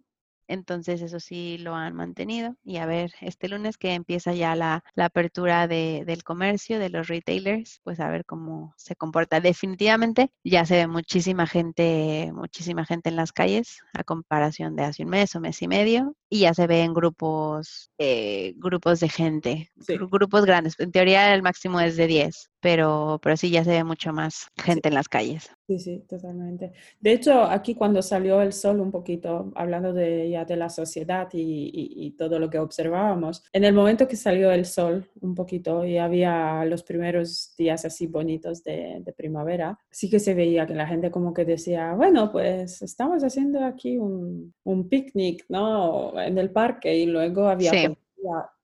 [0.48, 2.56] Entonces, eso sí lo han mantenido.
[2.64, 6.90] Y a ver, este lunes que empieza ya la, la apertura de- del comercio, de
[6.90, 9.40] los retailers, pues a ver cómo se comporta.
[9.42, 15.04] Definitivamente ya se ve muchísima gente, muchísima gente en las calles a comparación de hace
[15.04, 16.16] un mes o mes y medio.
[16.30, 19.98] Y ya se ven grupos, eh, grupos de gente, Sí.
[19.98, 20.80] grupos grandes.
[20.80, 24.48] En teoría el máximo es de 10, pero, pero sí ya se ve mucho más
[24.58, 25.50] gente en las calles.
[25.68, 26.72] Sí, sí, totalmente.
[27.02, 31.28] De hecho, aquí cuando salió el sol un poquito, hablando de ya de la sociedad
[31.34, 35.36] y, y- y todo lo que observábamos, en el momento que salió el sol un
[35.36, 40.66] poquito y había los primeros días así bonitos de, de primavera, sí que se veía
[40.66, 46.18] que la gente como que decía, bueno, pues estamos haciendo aquí un, un picnic, ¿no?
[46.18, 47.88] En el parque y luego había Sí.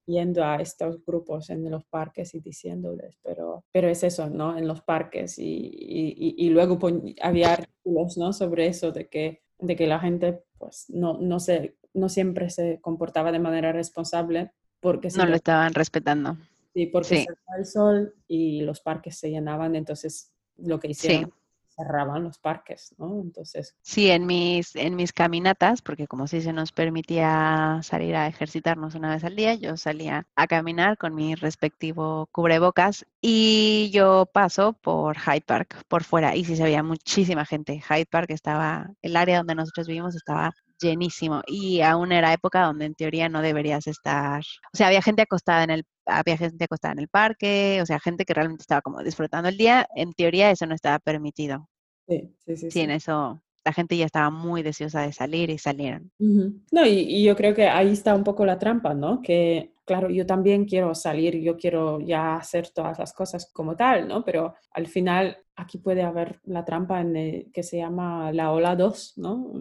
[0.05, 4.57] Yendo a estos grupos en los parques y diciéndoles, pero, pero es eso, ¿no?
[4.57, 6.77] En los parques y, y- y- luego
[7.21, 8.33] había artículos, ¿no?
[8.33, 12.79] Sobre eso, de que, de que la gente pues no, no, se, no siempre se
[12.81, 16.37] comportaba de manera responsable porque, No lo estaban respetando.
[16.73, 17.15] sí, porque sí.
[17.25, 21.33] salía el sol y los parques se llenaban, entonces lo que hicieron,
[21.75, 23.21] cerraban los parques, ¿no?
[23.21, 28.27] Entonces, Sí, en mis, en mis caminatas, porque como sí se nos permitía salir a
[28.27, 34.25] ejercitarnos una vez al día, yo salía a caminar con mi respectivo cubrebocas y yo
[34.33, 37.81] paso por Hyde Park, por fuera, y sí se veía muchísima gente.
[37.81, 40.53] Hyde Park estaba, el área donde nosotros vivimos estaba
[40.83, 44.41] llenísimo y aún era época donde en teoría no deberías estar,
[44.73, 47.99] o sea, había gente acostada en el, había gente acostada en el parque, o sea,
[47.99, 51.69] gente que realmente estaba como disfrutando el día, en teoría eso no estaba permitido.
[52.07, 52.71] sí, sí, sí.
[52.71, 56.11] Sí, en eso la gente ya estaba muy deseosa de salir y salieron.
[56.19, 56.61] Ujú.
[56.71, 59.21] No, y, y yo creo que ahí está un poco la trampa, ¿no?
[59.21, 64.07] Que, claro, yo también quiero salir, yo quiero ya hacer todas las cosas como tal,
[64.07, 64.23] ¿no?
[64.23, 68.75] Pero al final aquí puede haber la trampa en el- que se llama la ola
[68.75, 69.51] 2, ¿no?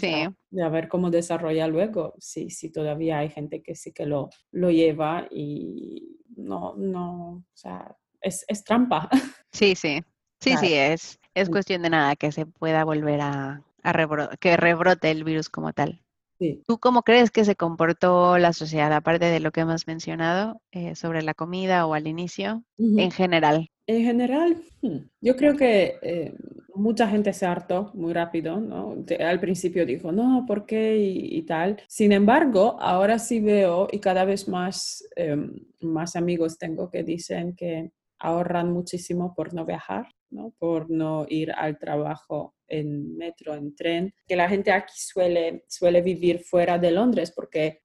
[0.00, 0.28] Sí.
[0.50, 4.30] de a ver cómo desarrolla luego, si, si todavía hay gente que sí que lo,
[4.52, 9.08] lo lleva y no, no, o sea, es, es trampa.
[9.52, 10.02] Sí, sí.
[10.40, 10.66] Sí, Claro.
[10.66, 15.10] sí, es, es cuestión de nada que se pueda volver a, a rebro- que rebrote
[15.10, 16.04] el virus como tal.
[16.38, 16.62] Sí.
[16.66, 20.94] ¿Tú cómo crees que se comportó la sociedad, aparte de lo que hemos mencionado eh,
[20.96, 23.70] sobre la comida o al inicio, en general?
[23.86, 26.34] En general, hmm, yo creo que eh,
[26.74, 28.96] mucha gente se hartó muy rápido, ¿no?
[28.96, 30.98] De- al principio dijo, no, ¿por qué?
[30.98, 31.80] Y, y tal.
[31.88, 37.54] Sin embargo, ahora sí veo y cada vez más, em, más amigos tengo que dicen
[37.54, 40.52] que ahorran muchísimo por no viajar, ¿no?
[40.58, 46.02] Por no ir al trabajo en metro, en tren, que la gente aquí suele, suele
[46.02, 47.82] vivir fuera de Londres porque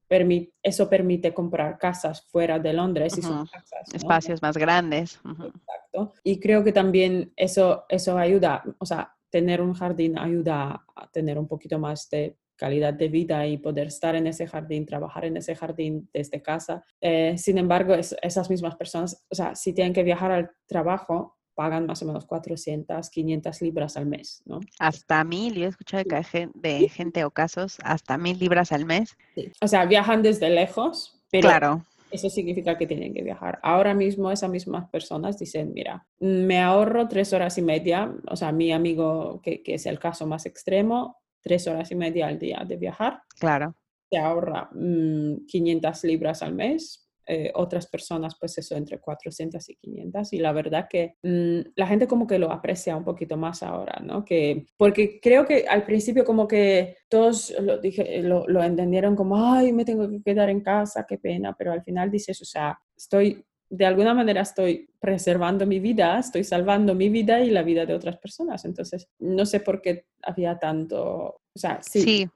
[0.64, 3.52] eso permite comprar casas fuera de Londres y son Ujú.
[3.52, 3.98] casas, ¿no?
[3.98, 5.20] Espacios más grandes.
[5.26, 6.14] Exacto.
[6.24, 11.38] Y creo que también eso, eso ayuda, o sea, tener un jardín ayuda a tener
[11.40, 15.38] un poquito más de calidad de vida y poder estar en ese jardín, trabajar en
[15.38, 16.84] ese jardín desde casa.
[17.00, 21.38] Eh, sin embargo, es- esas mismas personas, o sea, si tienen que viajar al trabajo,
[21.62, 24.62] pagan más o menos 400, 500 libras al mes, ¿no?
[24.80, 26.50] Hasta mil, yo he escuchado de, Sí.
[26.56, 29.16] de gente o casos, hasta mil libras al mes.
[29.62, 33.60] O sea, viajan desde lejos, pero Claro, Eso significa que tienen que viajar.
[33.62, 38.52] Ahora mismo esas mismas personas dicen, mira, me ahorro tres horas y media, o sea,
[38.52, 42.64] mi amigo, que, que es el caso más extremo, tres horas y media al día
[42.68, 43.76] de viajar, claro.
[44.10, 49.76] se ahorra mm, 500 libras al mes eh, otras personas, pues eso, entre 400 y
[49.76, 50.34] 500.
[50.34, 54.02] Y la verdad que mm, la gente como que lo aprecia un poquito más ahora,
[54.04, 54.26] ¿no?
[54.26, 59.54] Que, porque creo que al principio como que todos lo, dije, lo, lo entendieron como,
[59.54, 62.80] ay, me tengo que quedar en casa, qué pena, pero al final dices, o sea,
[62.96, 67.86] estoy de alguna manera estoy preservando mi vida, estoy salvando mi vida y la vida
[67.86, 68.66] de otras personas.
[68.66, 72.28] Entonces, no sé por qué había tanto, o sea, sí,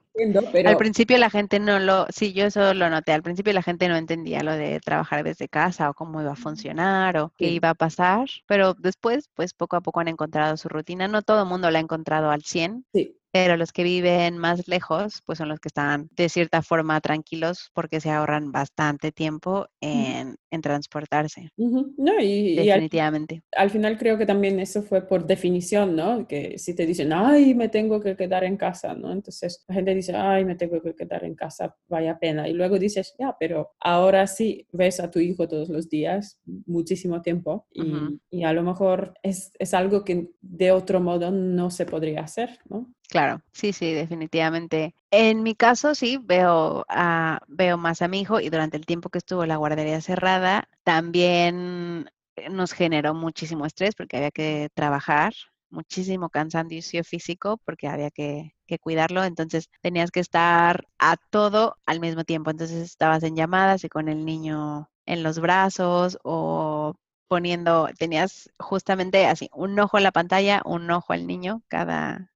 [0.52, 0.68] pero...
[0.68, 3.88] Al principio la gente no lo, sí, yo eso lo noté, al principio la gente
[3.88, 7.70] no entendía lo de trabajar desde casa o cómo iba a funcionar o qué iba
[7.70, 11.08] a pasar, pero después, pues poco a poco han encontrado su rutina.
[11.08, 14.66] No todo el mundo la ha encontrado al 100, sí pero los que viven más
[14.66, 19.68] lejos, pues son los que están de cierta forma tranquilos porque se ahorran bastante tiempo
[19.82, 21.50] en, transportarse.
[21.58, 23.42] No, y, Definitivamente.
[23.54, 26.26] al, final creo que también eso fue por definición, ¿no?
[26.26, 29.12] Que si te dicen, ay, me tengo que quedar en casa, ¿no?
[29.12, 32.48] Entonces la gente dice, ay, me tengo que quedar en casa, vaya pena.
[32.48, 37.20] Y luego dices, ya, pero ahora sí ves a tu hijo todos los días, muchísimo
[37.20, 41.84] tiempo, y, y a lo mejor es, es algo que de otro modo no se
[41.84, 42.94] podría hacer, ¿no?
[43.08, 44.94] Claro, sí, sí, definitivamente.
[45.10, 49.10] En mi caso, sí, veo, a, veo más a mi hijo y durante el tiempo
[49.10, 52.10] que estuvo la guardería cerrada, también
[52.50, 55.32] nos generó muchísimo estrés porque había que trabajar,
[55.70, 62.00] muchísimo cansancio físico porque había que, que, cuidarlo, entonces tenías que estar a todo al
[62.00, 66.94] mismo tiempo, entonces estabas en llamadas y con el niño en los brazos o
[67.28, 72.32] poniendo, tenías justamente así, un ojo en la pantalla, un ojo al niño cada,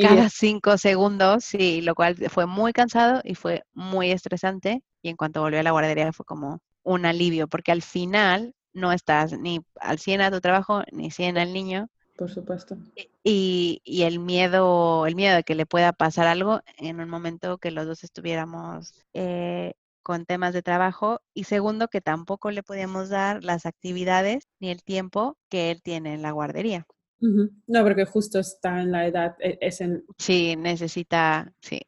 [0.00, 4.82] cada cinco segundos, sí, lo cual fue muy cansado y fue muy estresante.
[5.02, 8.92] Y en cuanto volvió a la guardería fue como un alivio, porque al final no
[8.92, 11.88] estás ni al 100 a tu trabajo, ni 100 al niño.
[12.16, 12.76] Por supuesto.
[13.22, 17.58] Y, y, el miedo, el miedo de que le pueda pasar algo en un momento
[17.58, 21.20] que los dos estuviéramos eh, con temas de trabajo.
[21.34, 26.14] Y segundo, que tampoco le podíamos dar las actividades ni el tiempo que él tiene
[26.14, 26.86] en la guardería.
[27.20, 30.04] No, porque justo está en la edad, e, es en...
[30.18, 31.80] Sí, necesita, sí.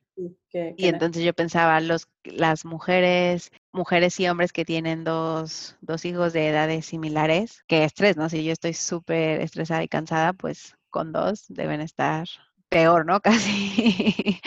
[0.53, 6.33] y entonces yo pensaba, los, las mujeres, mujeres y hombres que tienen dos, dos hijos
[6.33, 8.29] de edades similares, qué estrés, ¿no?
[8.29, 12.27] Si yo estoy súper estresada y cansada, pues con dos deben estar
[12.69, 13.21] peor, ¿no?
[13.21, 14.41] Casi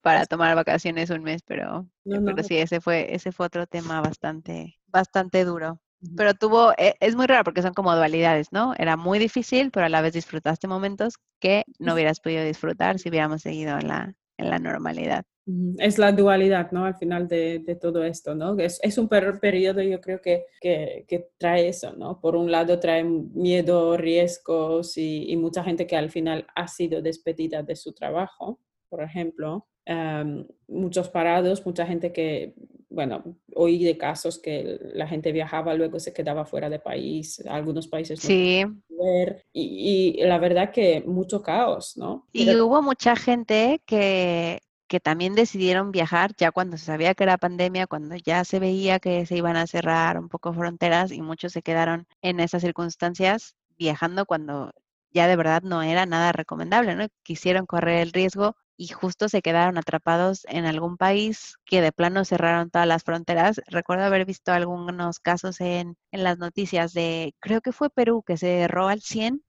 [0.00, 4.78] para tomar vacaciones un mes, pero, pero sí, ese fue, ese fue otro tema bastante,
[4.86, 5.80] bastante duro.
[6.16, 8.74] Pero tuvo, e, es muy raro porque son como dualidades, ¿no?
[8.78, 13.08] Era muy difícil, pero a la vez disfrutaste momentos que no hubieras podido disfrutar si
[13.08, 15.24] hubiéramos seguido en la, en la normalidad.
[15.78, 16.84] Es la dualidad, ¿no?
[16.84, 18.58] Al final de, de todo esto, ¿no?
[18.58, 22.20] Es, es un periodo, yo creo que, que, que, trae eso, ¿no?
[22.20, 27.00] Por un lado trae miedo, riesgos y, y, mucha gente que al final ha sido
[27.00, 29.68] despedida de su trabajo, por ejemplo.
[30.66, 32.54] muchos parados, mucha gente que
[32.88, 37.88] bueno, oí de casos que la gente viajaba, luego se quedaba fuera de país, algunos
[37.88, 38.64] países sí.
[39.52, 42.26] y, la verdad que mucho caos, ¿no?
[42.32, 47.38] Y hubo mucha gente que, que también decidieron viajar ya cuando se sabía que era
[47.38, 51.52] pandemia, cuando ya se veía que se iban a cerrar un poco fronteras y muchos
[51.52, 54.72] se quedaron en esas circunstancias viajando cuando
[55.10, 57.06] ya de verdad no era nada recomendable, ¿no?
[57.22, 62.24] Quisieron correr el riesgo y justo se quedaron atrapados en algún país que de plano
[62.24, 63.60] cerraron todas las fronteras.
[63.66, 68.36] Recuerdo haber visto algunos casos en, en las noticias de, creo que fue Perú, que
[68.36, 69.42] se cerró al 100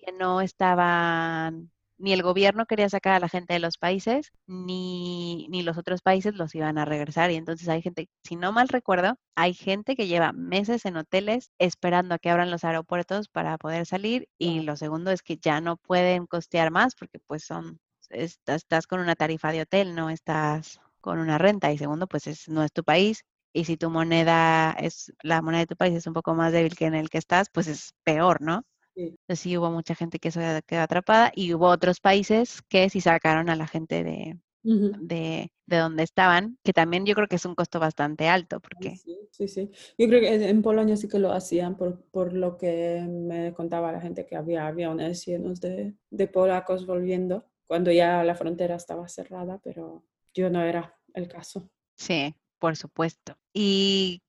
[0.00, 5.46] que no estaban, ni el gobierno quería sacar a la gente de los países, ni,
[5.48, 7.30] ni los otros países los iban a regresar.
[7.30, 11.52] Y entonces hay gente, si no mal recuerdo, hay gente que lleva meses en hoteles
[11.58, 14.28] esperando a que abran los aeropuertos para poder salir.
[14.38, 17.78] Y lo segundo es que ya no pueden costear más porque pues son
[18.10, 21.72] estás, con una tarifa de hotel, no estás con una renta.
[21.72, 23.24] Y segundo, pues es, no es tu país.
[23.52, 26.76] Y si tu moneda es, la moneda de tu país es un poco más débil
[26.76, 28.64] que en el que estás, pues es peor, ¿no?
[28.94, 29.02] Sí.
[29.02, 33.00] Entonces sí hubo mucha gente que se quedó atrapada y hubo otros países que sí
[33.00, 37.44] sacaron a la gente de, de, de, donde estaban, que también yo creo que es
[37.44, 38.60] un costo bastante alto.
[38.60, 38.96] Porque...
[38.96, 39.70] Sí, sí, sí.
[39.96, 43.92] Yo creo que en Polonia sí que lo hacían por, por lo que me contaba
[43.92, 49.08] la gente que había aviones llenos de, de polacos volviendo cuando ya la frontera estaba
[49.08, 51.68] cerrada, pero yo no era el caso.
[51.96, 53.36] Sí, por supuesto.
[53.52, 54.22] ¿Y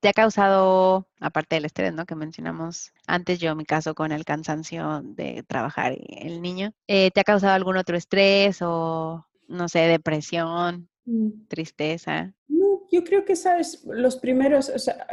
[0.00, 2.04] te ha causado, aparte del estrés, ¿no?
[2.04, 7.10] Que mencionamos antes, yo mi caso con el cansancio de trabajar y el niño, eh,
[7.10, 11.46] ¿te ha causado algún otro estrés o, no sé, depresión, mm.
[11.48, 12.34] tristeza?
[12.48, 13.84] No, yo creo que, ¿sabes?
[13.86, 15.06] Los primeros, o sea,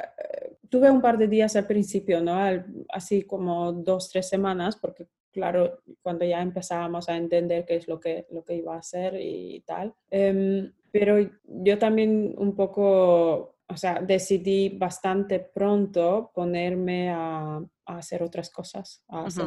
[0.70, 2.38] tuve un par de días al principio, ¿no?
[2.90, 5.08] así como dos, tres semanas, porque
[5.38, 9.14] claro, cuando ya empezábamos a entender qué es lo que, lo que iba a hacer
[9.22, 9.94] y tal.
[10.10, 18.24] Em, pero yo también un poco, o sea, decidí bastante pronto ponerme a, a hacer
[18.24, 19.46] otras cosas, a hacer,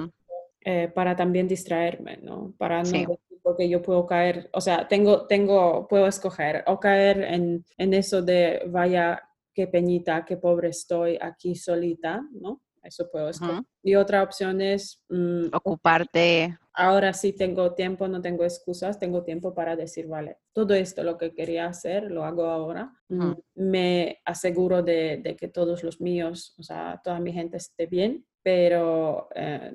[0.61, 2.55] eh, para también distraerme, ¿no?
[2.57, 7.64] Para no porque yo puedo caer, o sea, tengo, tengo, puedo escoger o caer en,
[7.78, 12.61] en eso de vaya, qué peñita, qué pobre estoy aquí solita, ¿no?
[12.83, 13.62] Eso puedo escoger.
[13.83, 15.05] Y otra opción es...
[15.09, 16.59] Mm, Ocuparte.
[16.72, 21.18] Ahora sí tengo tiempo, no tengo excusas, tengo tiempo para decir, vale, todo esto lo
[21.18, 22.93] que quería hacer, lo hago ahora.
[23.55, 28.24] Me aseguro de, de, que todos los míos, o sea, toda mi gente esté bien,
[28.43, 29.74] pero, eh,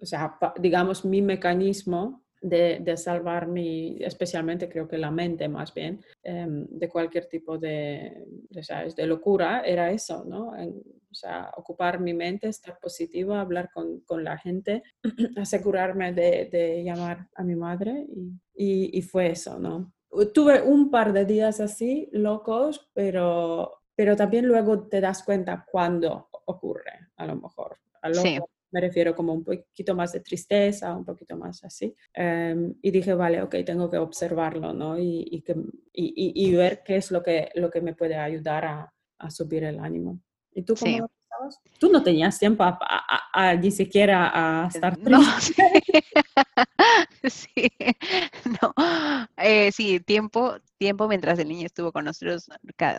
[0.00, 5.72] o sea, digamos, mi mecanismo de, de, salvar mi, especialmente creo que la mente más
[5.72, 10.48] bien, em, de cualquier tipo de, de, locura, era eso, ¿no?
[10.50, 14.82] o sea, ocupar mi mente, estar positiva, hablar con, con la gente,
[15.38, 18.06] asegurarme de, llamar a mi madre
[18.54, 19.94] y, y, fue eso, ¿no?
[20.34, 26.28] Tuve un par de días así, locos, pero, pero también luego te das cuenta cuándo
[26.46, 27.78] ocurre, a lo mejor.
[28.02, 28.38] A sí
[28.74, 31.94] me refiero como un poquito más de tristeza, un poquito más así.
[32.12, 34.98] Em, y dije, vale, ok, tengo que observarlo, ¿no?
[34.98, 35.52] Y, y, que,
[35.92, 39.62] y, y, ver qué es lo que, lo que me puede ayudar a, a subir
[39.62, 40.20] el ánimo.
[40.52, 41.02] ¿Y tú cómo sí.
[41.78, 45.10] Tú no tenías tiempo a, ni siquiera a estar triste.
[45.10, 45.22] No,
[47.30, 47.70] sí,
[48.60, 48.74] no.
[49.36, 52.48] Eh, sí, tiempo, tiempo mientras el niño estuvo con nosotros,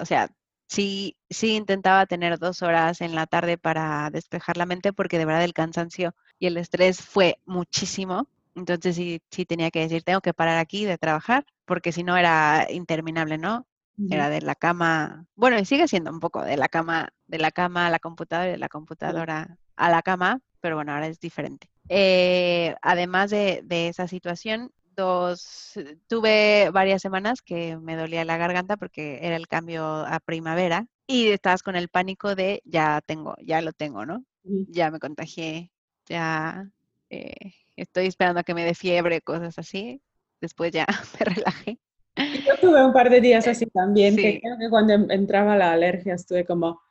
[0.02, 0.30] o sea,
[0.68, 5.26] sí, sí intentaba tener dos horas en la tarde para despejar la mente porque de
[5.26, 8.28] verdad el cansancio y el estrés fue muchísimo.
[8.56, 12.16] Entonces sí, sí tenía que decir, tengo que parar aquí de trabajar porque si no
[12.16, 13.68] era interminable, ¿no?
[14.10, 17.52] Era de la cama, bueno, y sigue siendo un poco de la cama, de la
[17.52, 21.22] cama a la computadora y de la computadora a la cama, pero bueno, ahora es
[21.22, 21.70] diferente.
[21.88, 25.74] Eh, además de, de, esa situación, dos,
[26.08, 31.30] tuve varias semanas que me dolía la garganta porque era el cambio a primavera y
[31.30, 34.24] estabas con el pánico de ya tengo, ya lo tengo, ¿no?
[34.44, 35.72] Ya me contagié,
[36.08, 36.70] ya
[37.10, 40.02] eh, estoy esperando a que me dé fiebre, cosas así.
[40.42, 40.86] Después ya
[41.20, 41.80] me relajé.
[42.16, 46.14] Yo tuve un par de días así también, que creo que cuando entraba la alergia
[46.14, 46.82] estuve como,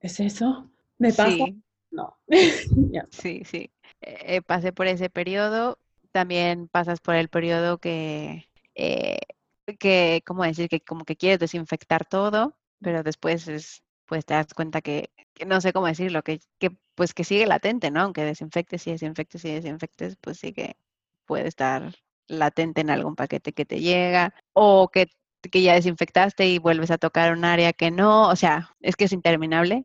[0.00, 0.70] ¿es eso?
[0.98, 1.46] ¿Me pasa?
[1.90, 2.16] No.
[3.10, 3.70] Sí, sí.
[4.00, 5.78] Eh, pasé por ese periodo,
[6.12, 9.18] también pasas por el periodo que, eh,
[9.78, 10.68] que, ¿cómo decir?
[10.68, 15.10] Que como que quieres desinfectar todo, pero después es, pues te das cuenta que,
[15.46, 18.02] no sé cómo decirlo, que, que, pues que sigue latente, ¿no?
[18.02, 20.76] Aunque desinfectes y desinfectes y desinfectes, pues sí que
[21.26, 21.94] puede estar
[22.28, 25.08] latente en algún paquete que te llega o que,
[25.50, 29.04] que ya desinfectaste y vuelves a tocar un área que no, o sea, es que
[29.04, 29.84] es interminable.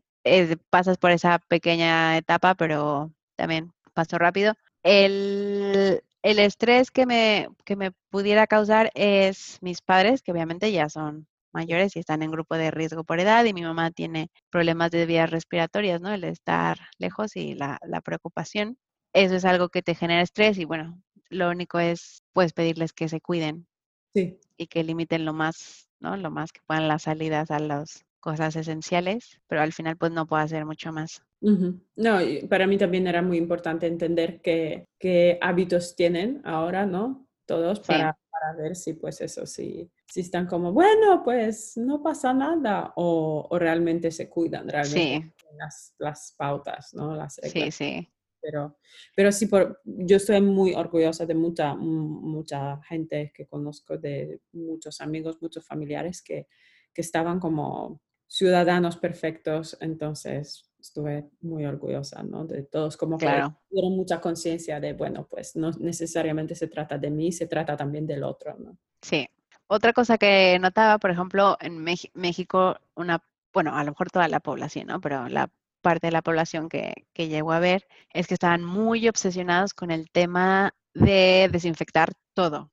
[0.70, 4.54] pasas por esa pequeña etapa, pero también paso rápido.
[4.82, 10.88] El, el estrés que me, que me pudiera causar es mis padres, que obviamente ya
[10.88, 14.90] son mayores y están en grupo de riesgo por edad y mi mamá tiene problemas
[14.90, 16.12] de vías respiratorias, ¿no?
[16.12, 18.78] El estar lejos y la, la preocupación.
[19.12, 21.00] Eso es algo que te genera estrés y bueno,
[21.30, 23.66] lo único es pues pedirles que se cuiden
[24.14, 24.38] sí.
[24.56, 26.16] y que limiten lo más, ¿no?
[26.16, 30.26] Lo más que puedan las salidas a las cosas esenciales, pero al final pues no
[30.26, 31.22] puedo hacer mucho más.
[31.40, 32.18] No,
[32.48, 37.28] para mí también era muy importante entender qué, qué hábitos tienen ahora, ¿no?
[37.46, 42.34] Todos para, para, ver si pues eso, si, si están como, bueno, pues no pasa
[42.34, 47.14] nada o, o realmente se cuidan, realmente las, las, pautas, ¿no?
[47.14, 48.08] Las Sí, sí.
[48.40, 48.78] Pero,
[49.16, 55.00] pero sí, por, yo estoy muy orgullosa de mucha, mucha gente que conozco, de muchos
[55.00, 56.46] amigos, muchos familiares que,
[56.92, 62.44] que estaban como ciudadanos perfectos, entonces estuve muy orgullosa, ¿no?
[62.44, 63.50] De todos como claro.
[63.50, 67.76] que tuvieron mucha conciencia de, bueno, pues no necesariamente se trata de mí, se trata
[67.76, 68.76] también del otro, ¿no?
[69.02, 69.28] Sí.
[69.66, 73.22] Otra cosa que notaba, por ejemplo, en México, una,
[73.52, 75.00] bueno, a lo mejor toda la población, ¿no?
[75.00, 75.50] Pero la
[75.82, 79.90] parte de la población que, que llegó a ver es que estaban muy obsesionados con
[79.90, 82.70] el tema de desinfectar todo.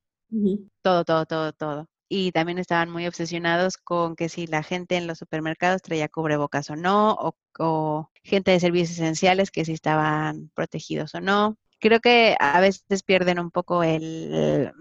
[0.81, 5.07] Todo, todo, todo, todo y también estaban muy obsesionados con que si la gente en
[5.07, 7.17] los supermercados traía cubrebocas o no,
[7.57, 11.57] o, gente de servicios esenciales que si estaban protegidos o no.
[11.79, 14.71] Creo que a veces pierden un poco el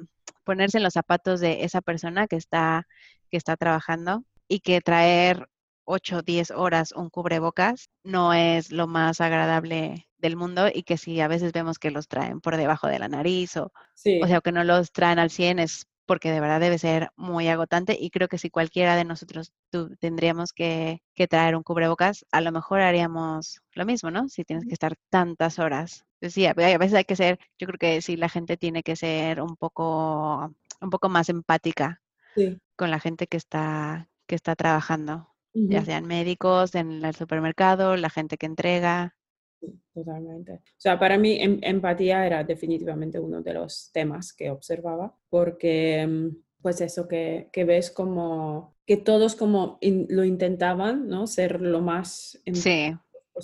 [0.44, 2.86] ponerse en los zapatos de esa persona que está,
[3.30, 5.48] que está trabajando y que traer
[5.84, 10.96] 8 o 10 horas un cubrebocas no es lo más agradable del mundo y que
[10.96, 13.72] si a veces vemos que los traen por debajo de la nariz o,
[14.22, 17.48] o sea, que no los traen al 100 es porque de verdad debe ser muy
[17.48, 19.52] agotante y creo que si cualquiera de nosotros
[19.98, 24.28] tendríamos que, traer un cubrebocas, a lo mejor haríamos lo mismo, ¿no?
[24.28, 26.04] Si tienes que estar tantas horas.
[26.20, 29.40] Sí, a veces hay que ser, yo creo que sí, la gente tiene que ser
[29.40, 32.02] un poco, un poco más empática
[32.76, 38.10] con la gente que está, que está trabajando, ya sean médicos en el supermercado, la
[38.10, 39.14] gente que entrega.
[39.92, 40.52] Totalmente.
[40.52, 46.06] O sea, para mí em, empatía era definitivamente uno de los temas que observaba, porque
[46.06, 46.28] mm,
[46.62, 51.26] pues eso que, que ves como que todos como lo intentaban, ¿no?
[51.26, 52.40] Ser lo más...
[52.52, 52.94] Sí,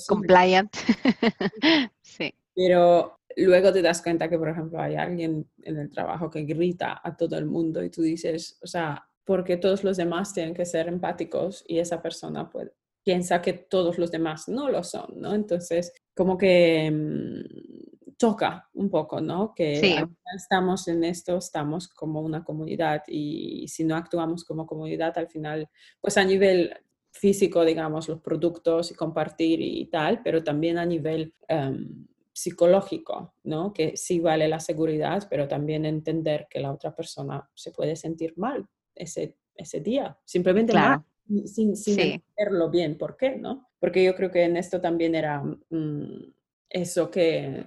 [0.06, 0.74] compliant.
[2.02, 2.34] sí.
[2.54, 7.00] Pero luego te das cuenta que, por ejemplo, hay alguien en el trabajo que grita
[7.02, 10.66] a todo el mundo y tú dices, o sea, porque todos los demás tienen que
[10.66, 15.34] ser empáticos y esa persona puede, piensa que todos los demás no lo son, ¿no?
[15.34, 19.54] Entonces, como que mm, choca un poco, ¿no?
[19.54, 20.04] Que
[20.36, 25.70] estamos en esto, estamos como una comunidad y si no actuamos como comunidad, al final,
[25.98, 26.74] pues a nivel
[27.10, 33.72] físico, digamos, los productos y compartir y tal, pero también a nivel em, psicológico, ¿no?
[33.72, 38.34] Que sí vale la seguridad, pero también entender que la otra persona se puede sentir
[38.36, 41.02] mal ese, ese día, simplemente mal,
[41.46, 42.98] sin, sin entenderlo bien.
[42.98, 43.68] ¿Por qué, no?
[43.78, 46.32] Porque yo creo que en esto también era mm,
[46.68, 47.64] eso que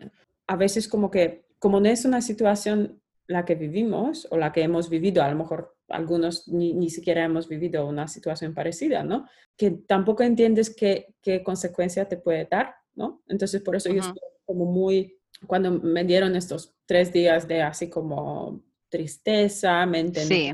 [0.48, 4.64] a veces como que, como no es una situación la que vivimos o la que
[4.64, 9.28] hemos vivido, a lo mejor algunos ni, ni, siquiera hemos vivido una situación parecida, ¿no?
[9.56, 13.22] Que tampoco entiendes qué, qué consecuencia te puede dar, ¿no?
[13.28, 17.90] Entonces, por eso yo estoy como muy, cuando me dieron estos tres días de así
[17.90, 20.54] como tristeza, mente sí.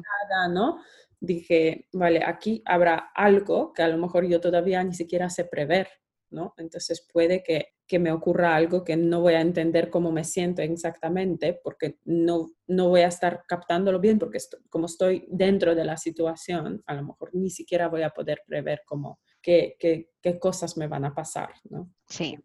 [0.51, 0.79] ¿no?
[1.21, 5.87] Dije, vale, aquí habrá algo que a lo mejor yo todavía ni siquiera sé prever,
[6.29, 6.53] ¿no?
[6.57, 10.61] Entonces puede que, que me ocurra algo que no voy a entender cómo me siento
[10.61, 14.37] exactamente porque no, no voy a estar captándolo bien porque
[14.69, 18.83] como estoy dentro de la situación, a lo mejor ni siquiera voy a poder prever
[18.85, 21.89] cómo, qué, qué, qué cosas me van a pasar, ¿no?
[22.07, 22.37] Sí.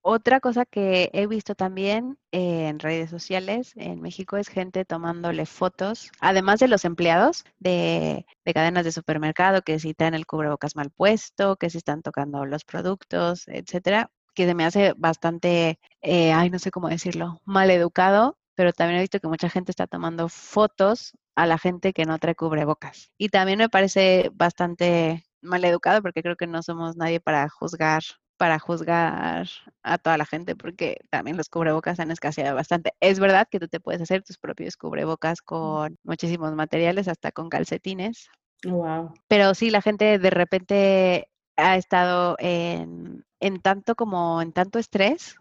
[0.00, 6.10] Otra cosa que he visto también en redes sociales en México es gente tomándole fotos,
[6.20, 10.90] además de los empleados de, de cadenas de supermercado que si traen el cubrebocas mal
[10.90, 16.50] puesto, que si están tocando los productos, etcétera, que se me hace bastante, eh, ay,
[16.50, 20.28] no sé cómo decirlo, mal educado, pero también he visto que mucha gente está tomando
[20.28, 23.10] fotos a la gente que no trae cubrebocas.
[23.18, 28.02] Y también me parece bastante mal educado porque creo que no somos nadie para juzgar
[28.42, 29.46] para juzgar
[29.84, 32.92] a toda la gente porque también los cubrebocas han escaseado bastante.
[32.98, 37.48] Es verdad que tú te puedes hacer tus propios cubrebocas con muchísimos materiales, hasta con
[37.48, 38.30] calcetines.
[38.64, 39.14] Wow.
[39.28, 45.36] Pero sí, la gente de repente ha estado en, en tanto como en tanto estrés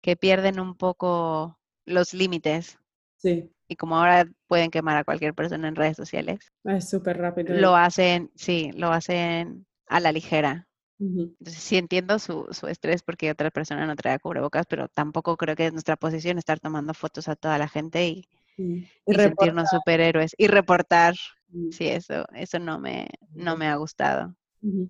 [0.00, 2.78] que pierden un poco los límites.
[3.18, 3.50] Sí.
[3.72, 6.52] Y como ahora pueden quemar a cualquier persona en redes sociales.
[6.64, 7.54] Es súper rápido.
[7.54, 10.68] Lo hacen, sí, lo hacen a la ligera.
[10.98, 15.56] Entonces sí entiendo su, su, estrés porque otra persona no trae cubrebocas, pero tampoco creo
[15.56, 20.34] que es nuestra posición estar tomando fotos a toda la gente y, y, sentirnos superhéroes
[20.36, 21.14] y reportar.
[21.70, 24.36] Sí, eso, eso no me, no me ha gustado.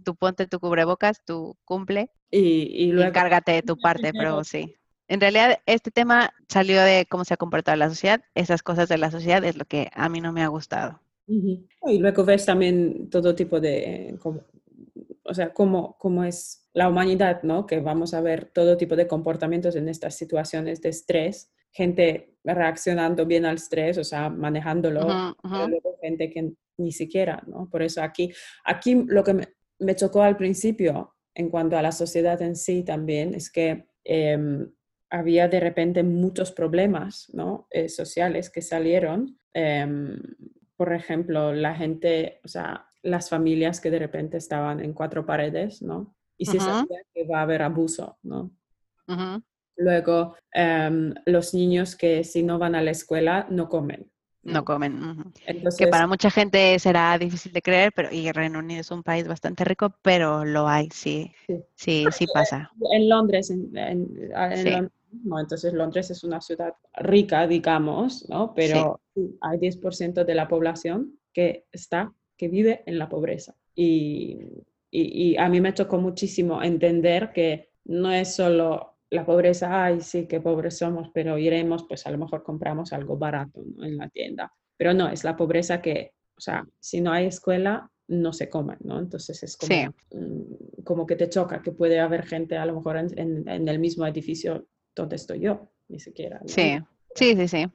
[0.05, 4.77] Tú ponte tu cubrebocas, tú cumple y, y, encárgate de tu parte, pero sí.
[5.13, 8.23] En realidad, este tema salió de cómo se ha comportado la sociedad.
[8.35, 11.03] Esas cosas de la sociedad es lo que a mí no me ha gustado.
[11.27, 14.19] Y luego ves también todo tipo de,
[15.23, 17.67] o sea, cómo, cómo es la humanidad, ¿no?
[17.67, 23.27] Que vamos a ver todo tipo de comportamientos en estas situaciones de estrés, gente reaccionando
[23.27, 25.03] bien al estrés, o sea, manejándolo,
[25.43, 27.69] luego gente que ni siquiera, ¿no?
[27.69, 28.33] Por eso aquí,
[28.65, 29.35] aquí lo que
[29.79, 34.71] me, chocó al principio en cuanto a la sociedad en sí también es que em,
[35.13, 37.69] había de repente muchos problemas, ¿no?
[37.71, 39.39] Eh, sociales que salieron.
[39.53, 40.19] Em,
[40.75, 45.83] por ejemplo, la gente, o sea, las familias que de repente estaban en cuatro paredes,
[45.83, 46.17] ¿no?
[46.39, 48.51] Y se sabía que va a haber abuso, ¿no?
[49.77, 54.11] Luego, em, los niños que si no van a la escuela no comen.
[54.43, 55.33] No, comen.
[55.79, 59.29] que para mucha gente será difícil de creer, pero y Reino Unido es un país
[59.29, 61.33] bastante rico, pero lo hay, sí,
[61.77, 62.73] sí, sí, pasa.
[62.93, 63.71] En Londres, en,
[65.13, 68.55] no, entonces Londres es una ciudad rica, digamos, ¿no?
[68.55, 69.01] Pero
[69.41, 73.55] hay 10% de la población que está que vive en la pobreza.
[73.75, 74.39] Y,
[74.91, 80.27] y, a mí me tocó muchísimo entender que no es solo la pobreza, ay, sí,
[80.27, 84.53] qué pobres somos, pero iremos, pues a lo mejor compramos algo barato en la tienda.
[84.77, 88.77] Pero no, es la pobreza que, o sea, si no hay escuela, no se come,
[88.81, 88.99] ¿no?
[88.99, 92.97] Entonces es como, mm, como que te choca que puede haber gente a lo mejor
[92.97, 96.41] en, en, el mismo edificio donde estoy yo, ni siquiera.
[96.47, 96.79] Sí,
[97.15, 97.67] sí, sí, sí.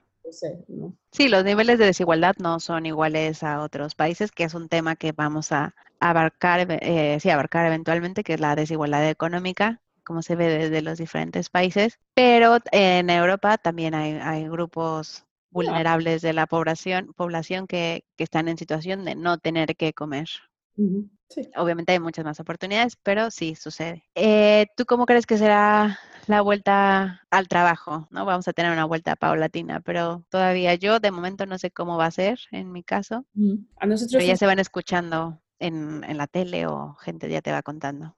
[1.11, 4.95] Sí, los niveles de desigualdad no son iguales a otros países, que es un tema
[4.95, 10.35] que vamos a abarcar, eh, sí, abarcar eventualmente, que es la desigualdad económica, como se
[10.35, 11.99] ve desde los diferentes países.
[12.13, 18.57] Pero en Europa también hay, grupos vulnerables de la población, población que, que están en
[18.57, 20.27] situación de no tener que comer.
[21.29, 21.41] Sí.
[21.55, 24.03] Obviamente hay muchas más oportunidades, pero sí sucede.
[24.13, 28.07] Eh, ¿Tú cómo crees que será la vuelta al trabajo?
[28.11, 28.25] ¿no?
[28.25, 32.05] Vamos a tener una vuelta paulatina, pero todavía yo de momento no sé cómo va
[32.05, 33.25] a ser en mi caso.
[33.77, 37.51] A nosotros Pero ya se van escuchando en, en la tele o gente ya te
[37.51, 38.15] va contando.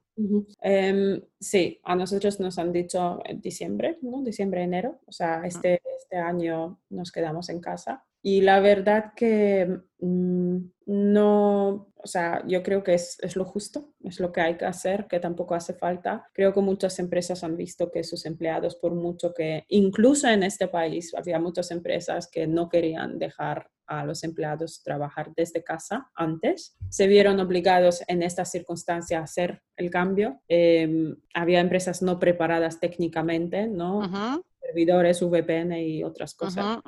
[0.60, 4.22] Em, sí, a nosotros nos han dicho en diciembre, ¿no?
[4.22, 5.00] Diciembre, enero.
[5.06, 8.04] O sea, este, este año nos quedamos en casa.
[8.22, 13.94] Y la verdad que mm, no, o sea, yo creo que es, es lo justo,
[14.02, 16.28] es lo que hay que hacer, que tampoco hace falta.
[16.32, 20.68] Creo que muchas empresas han visto que sus empleados, por mucho que, incluso en este
[20.68, 26.76] país, había muchas empresas que no querían dejar a los empleados trabajar desde casa antes.
[26.88, 30.40] Se vieron obligados en esta circunstancia a hacer el cambio.
[30.48, 33.98] Eh, había empresas no preparadas técnicamente, ¿no?
[33.98, 36.78] Ujú, Servidores, VPN y otras cosas.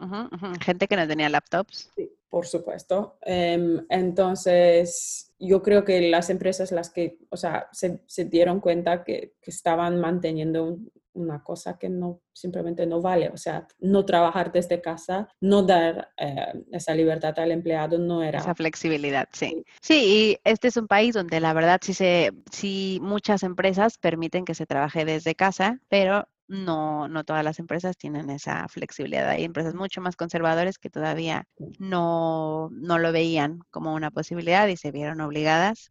[0.60, 1.90] Gente que no tenía laptops.
[1.96, 3.18] Sí, por supuesto.
[3.22, 9.04] Em, entonces, yo creo que las empresas las que, o sea, se, se dieron cuenta
[9.04, 14.06] que, que estaban manteniendo un- una cosa que no simplemente no vale, o sea, no
[14.06, 19.48] trabajar desde casa, no dar eh, esa libertad al empleado no era Esa flexibilidad, sí.
[19.48, 19.64] Sí.
[19.82, 20.04] Sí,
[20.44, 24.54] y este es un país donde la verdad sí se, sí muchas empresas permiten que
[24.54, 29.28] se trabaje desde casa, pero no, no todas las empresas tienen esa flexibilidad.
[29.28, 31.44] Hay empresas mucho más conservadoras que todavía
[31.78, 35.90] no, no lo veían como una posibilidad y se vieron obligadas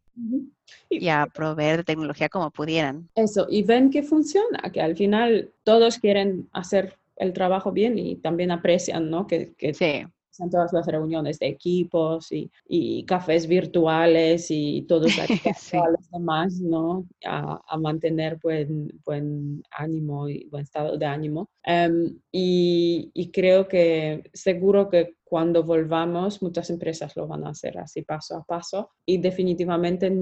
[0.88, 3.08] y a proveer de tecnología como pudieran.
[3.16, 8.16] Eso, y ven que funciona, que al final todos quieren hacer el trabajo bien y
[8.16, 9.26] también aprecian, ¿no?
[9.26, 10.04] Que, que Sí,
[10.40, 15.12] en todas las reuniones de equipos y, y cafés virtuales y todos
[15.56, 15.76] Sí.
[15.76, 17.06] a los demás, ¿no?
[17.24, 21.48] A, a mantener buen, buen ánimo y buen estado de ánimo.
[21.64, 27.78] Em, y, y creo que seguro que cuando volvamos muchas empresas lo van a hacer
[27.78, 30.12] así paso a paso y definitivamente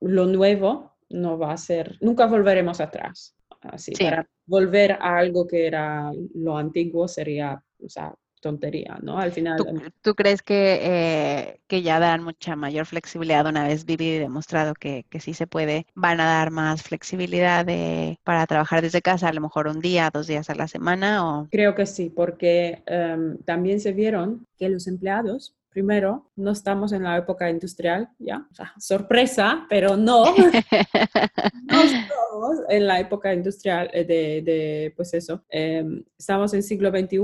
[0.00, 3.34] lo nuevo no va a ser, nunca volveremos atrás.
[3.62, 4.04] Así, Sí.
[4.04, 9.18] para volver a algo que era lo antiguo sería, o sea, tontería, ¿no?
[9.18, 9.66] Al final, ¿Tú,
[10.02, 14.74] tú crees que, eh, que ya dan mucha mayor flexibilidad una vez vivido y demostrado
[14.74, 15.86] que, que sí se puede?
[15.94, 20.10] ¿Van a dar más flexibilidad de, para trabajar desde casa, a lo mejor un día,
[20.12, 21.26] dos días a la semana?
[21.26, 21.48] O...
[21.50, 27.04] Creo que sí, porque em, también se vieron que los empleados, primero, no estamos en
[27.04, 28.44] la época industrial, ¿ya?
[28.50, 35.14] O sea, sorpresa, pero no, no estamos en la época industrial eh, de, de, pues
[35.14, 37.18] eso, em, estamos en siglo XXI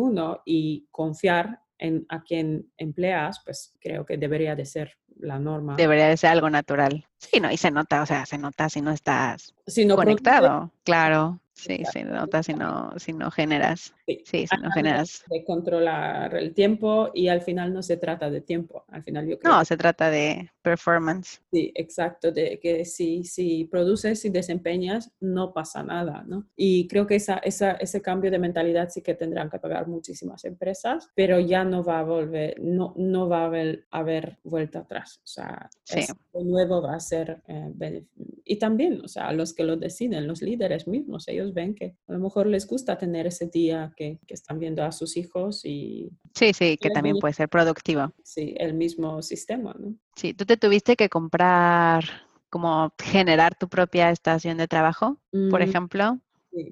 [0.44, 5.76] y confiar en a quien empleas, pues creo que debería de ser la norma.
[5.76, 7.06] Debería de ser algo natural.
[7.18, 10.22] Sí, no, y se nota, o sea, se nota si no estás Si no produces,
[10.22, 11.40] conectado, claro.
[11.56, 11.92] Sí, Exacto.
[12.00, 13.94] se nota si no, si no generas.
[14.06, 14.18] Sí.
[14.24, 15.22] Sí, si no generas.
[15.30, 19.38] de controlar el tiempo y al final no se trata de tiempo, al final yo
[19.38, 21.40] creo No, que se trata de performance.
[21.52, 26.48] Sí, exacto, de que si, si produces y desempeñas, no pasa nada, ¿no?
[26.56, 30.44] Y creo que esa, esa, ese cambio de mentalidad sí que tendrán que pagar muchísimas
[30.44, 35.03] empresas, pero ya no va a volver, no, no va a haber, haber vuelta atrás.
[35.22, 36.06] O sea, Sí.
[36.32, 38.04] nuevo va a ser eh,
[38.44, 42.12] Y también, o sea, los que lo deciden, los líderes mismos, ellos ven que a
[42.12, 46.10] lo mejor les gusta tener ese día que, que están viendo a sus hijos y
[46.34, 48.12] Sí, sí, que también puede ser productivo.
[48.22, 49.94] sí, el mismo sistema, ¿no?
[50.16, 52.04] Sí, tú te tuviste que comprar,
[52.50, 55.18] como generar tu propia estación de trabajo,
[55.50, 56.18] por Mm, ejemplo.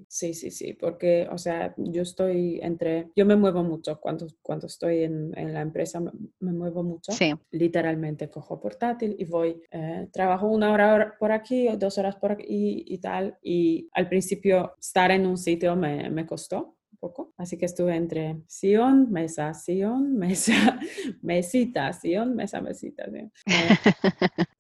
[0.09, 4.67] Sí, sí, sí, porque, o sea, yo estoy entre, yo me muevo mucho cuando, cuando
[4.67, 6.11] estoy en, en la empresa, me,
[6.41, 7.13] me muevo mucho.
[7.13, 12.17] Sí, Literalmente cojo portátil y voy, eh, trabajo una hora por aquí o dos horas
[12.17, 13.39] por aquí y, y tal.
[13.43, 17.97] Y al principio estar en un sitio me, me costó un poco, así que estuve
[17.97, 20.79] entre sillón, mesa, sillón, mesa,
[21.23, 23.05] mesita, sillón, mesa, mesita.
[23.11, 23.31] ¿sí?
[23.53, 23.77] Eh,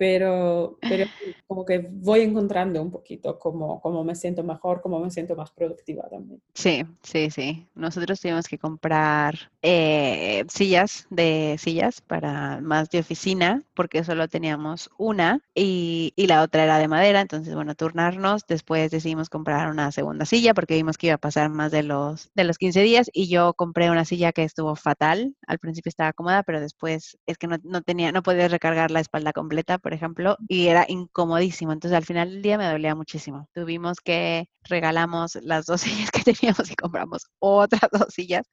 [0.02, 1.04] pero, pero
[1.46, 5.52] como que voy encontrando un poquito cómo, cómo me siento mejor, cómo me siento más
[5.52, 6.42] productiva también.
[6.54, 7.68] sí, sí, sí.
[7.76, 14.90] Nosotros tuvimos que comprar eh, sillas de sillas para más de oficina, porque solo teníamos
[14.98, 17.20] una y, y la otra era de madera.
[17.20, 18.44] Entonces, bueno, turnarnos.
[18.48, 22.32] Después decidimos comprar una segunda silla porque vimos que iba a pasar más de los,
[22.34, 25.36] de los 15 días y yo compré una silla que estuvo fatal.
[25.46, 28.98] Al principio estaba cómoda, pero después es que no, no tenía, no podía recargar la
[28.98, 31.70] espalda completa, por ejemplo, y era incomodísimo.
[31.70, 33.46] Entonces, al final del día me dolía muchísimo.
[33.52, 38.46] Tuvimos que regalamos las dos sillas que teníamos y compramos otras dos sillas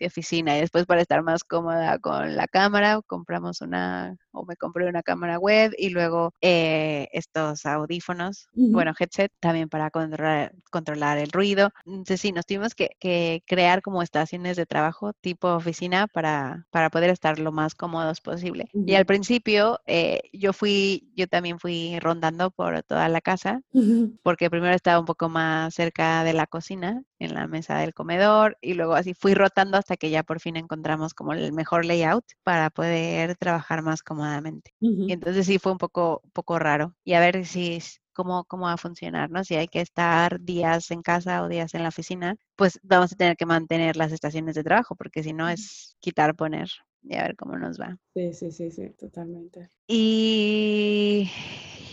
[0.00, 0.56] de oficina.
[0.56, 5.02] Y después para estar más cómoda con la cámara, compramos una, o me compré una
[5.02, 11.70] cámara web y luego eh, estos audífonos, bueno, headset también para controlar, controlar el ruido.
[11.84, 17.10] Entonces sí, nos tuvimos que, crear como estaciones de trabajo tipo oficina para, para poder
[17.10, 18.68] estar lo más cómodos posible.
[18.72, 23.62] Y al principio eh, yo fui, yo también fui rondando por toda la casa
[24.22, 28.58] porque primero estaba un poco más cerca de la cocina, en la mesa del comedor
[28.60, 32.24] y luego así fui rotando hasta que ya por fin encontramos como el mejor layout
[32.42, 34.72] para poder trabajar más cómodamente.
[34.80, 36.94] Y entonces sí fue un poco, poco raro.
[37.04, 37.80] Y a ver si
[38.12, 39.44] cómo, cómo va a funcionar, ¿no?
[39.44, 43.16] Si hay que estar días en casa o días en la oficina, pues vamos a
[43.16, 46.68] tener que mantener las estaciones de trabajo, porque si no es quitar, poner
[47.02, 47.96] y a ver cómo nos va.
[48.14, 49.68] Sí, sí, sí, sí, totalmente.
[49.86, 51.30] Y,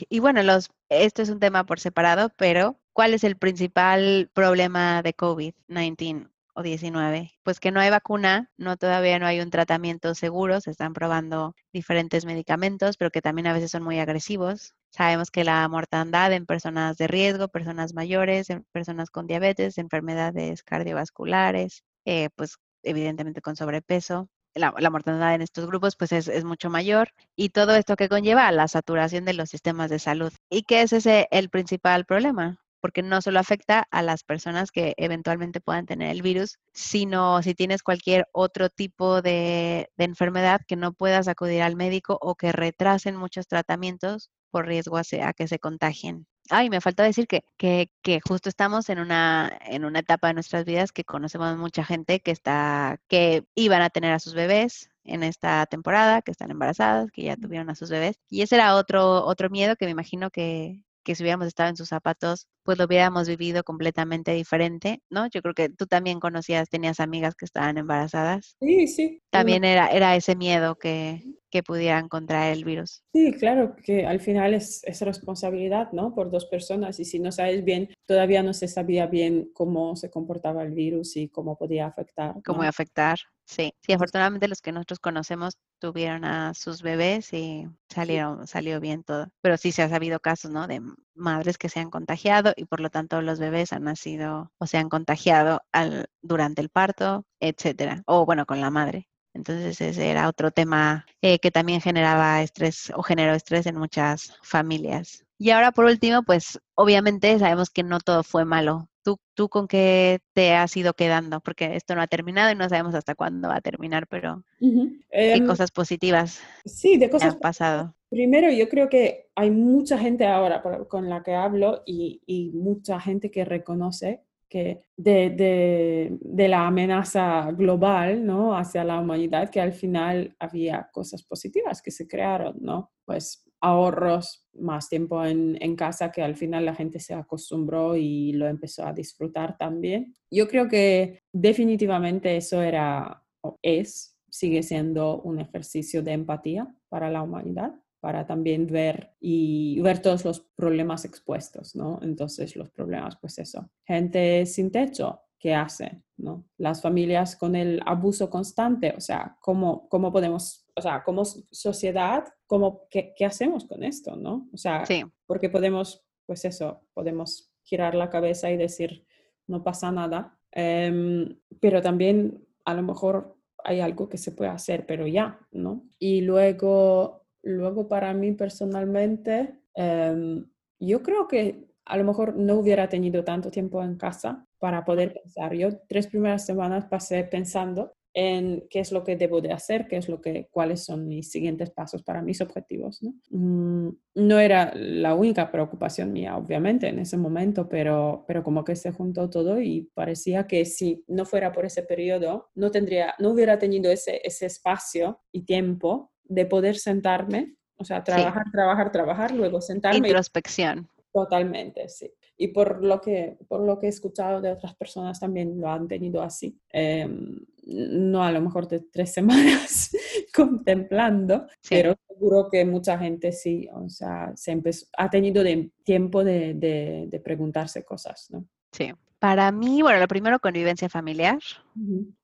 [0.09, 5.03] y bueno, los, esto es un tema por separado, pero ¿cuál es el principal problema
[5.03, 6.29] de COVID-19?
[6.53, 10.71] O 19, pues que no hay vacuna, no todavía no hay un tratamiento seguro, se
[10.71, 14.73] están probando diferentes medicamentos, pero que también a veces son muy agresivos.
[14.91, 21.83] Sabemos que la mortandad en personas de riesgo, personas mayores, personas con diabetes, enfermedades cardiovasculares,
[22.05, 27.49] eh, pues evidentemente con sobrepeso, la, mortandad en estos grupos pues es, mucho mayor y
[27.49, 30.31] todo esto que conlleva a la saturación de los sistemas de salud.
[30.49, 32.62] ¿Y qué es el principal problema?
[32.83, 37.55] Porque no solo afecta a las personas que eventualmente puedan tener el virus, sino si
[37.55, 43.15] tienes cualquier otro tipo de, enfermedad que no puedas acudir al médico o que retrasen
[43.15, 46.27] muchos tratamientos por riesgo a, que se contagien.
[46.49, 50.33] Ay, me falta decir que, que, que, justo estamos en una, en una etapa de
[50.33, 54.89] nuestras vidas que conocemos mucha gente que está, que iban a tener a sus bebés
[55.05, 58.19] en esta temporada, que están embarazadas, que ya tuvieron a sus bebés.
[58.29, 61.77] Y ese era otro, otro miedo que me imagino que, que si hubiéramos estado en
[61.77, 65.27] sus zapatos, pues lo hubiéramos vivido completamente diferente, ¿no?
[65.27, 68.55] Yo creo que tú también conocías, tenías amigas que estaban embarazadas.
[68.59, 69.21] Sí, sí.
[69.29, 71.23] También era, era ese miedo que,
[71.53, 73.03] que pudieran contraer el virus.
[73.13, 76.15] Sí, claro, que al final es, es, responsabilidad, ¿no?
[76.15, 80.09] Por dos personas y si no sabes bien, todavía no se sabía bien cómo se
[80.09, 82.35] comportaba el virus y cómo podía afectar.
[82.43, 83.73] Cómo afectar, sí.
[83.81, 89.27] Sí, afortunadamente los que nosotros conocemos tuvieron a sus bebés y salieron, salió bien todo.
[89.41, 90.67] Pero sí se ha sabido casos, ¿no?
[90.67, 90.81] De
[91.15, 94.77] madres que se han contagiado y por lo tanto los bebés han nacido o se
[94.77, 98.03] han contagiado al, durante el parto, etcétera.
[98.05, 99.07] O bueno, con la madre.
[99.33, 104.37] Entonces ese era otro tema eh, que también generaba estrés o generó estrés en muchas
[104.43, 105.25] familias.
[105.39, 108.89] Y ahora por último, pues obviamente sabemos que no todo fue malo.
[109.03, 111.41] ¿Tú, ¿Tú con qué te has ido quedando?
[111.41, 115.01] Porque esto no ha terminado y no sabemos hasta cuándo va a terminar, pero ¿qué
[115.11, 117.95] em, cosas positivas sí, de cosas han pasado?
[118.09, 122.99] Primero, yo creo que hay mucha gente ahora con la que hablo y, y mucha
[122.99, 124.21] gente que reconoce
[124.53, 128.55] de, de, de, la amenaza global ¿no?
[128.55, 132.91] hacia la humanidad, que al final había cosas positivas que se crearon, ¿no?
[133.05, 138.33] Pues ahorros, más tiempo en, en, casa, que al final la gente se acostumbró y
[138.33, 140.13] lo empezó a disfrutar también.
[140.31, 147.09] Yo creo que definitivamente eso era o es, sigue siendo un ejercicio de empatía para
[147.09, 151.99] la humanidad para también ver y ver todos los problemas expuestos, ¿no?
[152.01, 156.03] Entonces los problemas, pues eso, gente sin techo, ¿qué hace?
[156.17, 156.43] ¿no?
[156.57, 162.25] Las familias con el abuso constante, o sea, ¿cómo, cómo podemos, o sea, como sociedad,
[162.45, 164.49] cómo, qué, qué hacemos con esto, ¿no?
[164.51, 164.83] O sea,
[165.25, 169.05] porque podemos, pues eso, podemos girar la cabeza y decir,
[169.47, 174.85] no pasa nada, em, pero también a lo mejor hay algo que se puede hacer,
[174.85, 175.85] pero ya, ¿no?
[175.99, 180.45] Y luego Luego, para mí personalmente, em,
[180.79, 185.13] yo creo que a lo mejor no hubiera tenido tanto tiempo en casa para poder
[185.13, 185.53] pensar.
[185.53, 189.97] Yo tres primeras semanas pasé pensando en qué es lo que debo de hacer, qué
[189.97, 193.01] es lo que, cuáles son mis siguientes pasos para mis objetivos.
[193.01, 193.15] ¿no?
[193.31, 198.75] Mm, no era la única preocupación mía, obviamente, en ese momento, pero, pero como que
[198.75, 203.31] se juntó todo y parecía que si no fuera por ese periodo, no, tendría, no
[203.31, 209.31] hubiera tenido ese, ese espacio y tiempo de poder sentarme, o sea, trabajar, trabajar, trabajar,
[209.31, 210.07] luego sentarme.
[210.07, 210.87] Introspección.
[211.11, 212.11] totalmente, sí.
[212.35, 215.87] Y por lo, que, por lo que he escuchado de otras personas también lo han
[215.87, 216.59] tenido así.
[216.69, 219.95] Em, no a lo mejor de tres semanas
[220.35, 224.59] contemplando, pero seguro que mucha gente sí, o sea, se
[224.97, 228.47] ha tenido de, tiempo de, de, de preguntarse cosas, ¿no?
[228.73, 228.91] Sí.
[229.19, 231.39] Para mí, bueno, lo primero, convivencia familiar,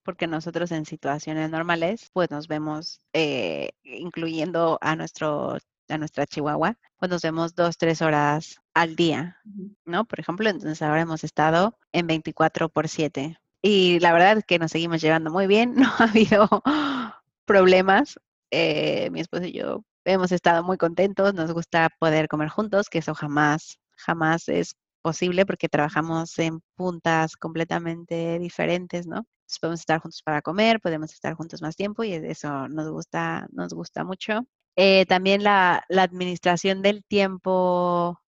[0.04, 6.78] porque nosotros en situaciones normales, pues nos vemos, eh, incluyendo a, nuestro, a nuestra chihuahua,
[6.98, 9.38] pues nos vemos dos, tres horas al día,
[9.86, 10.04] ¿no?
[10.04, 13.38] Por ejemplo, entonces ahora hemos estado en 24 por 7.
[13.62, 16.50] Y la verdad es que nos seguimos llevando muy bien, no ha habido
[17.46, 18.20] problemas.
[18.52, 22.98] Eh, mi esposo y yo hemos estado muy contentos, nos gusta poder comer juntos, que
[22.98, 29.26] eso jamás, jamás es posible porque trabajamos en puntas completamente diferentes, ¿no?
[29.58, 33.74] podemos estar juntos para comer, podemos estar juntos más tiempo y eso nos gusta, nos
[33.74, 34.46] gusta mucho.
[34.76, 38.22] Eh, también la, la, administración del tiempo,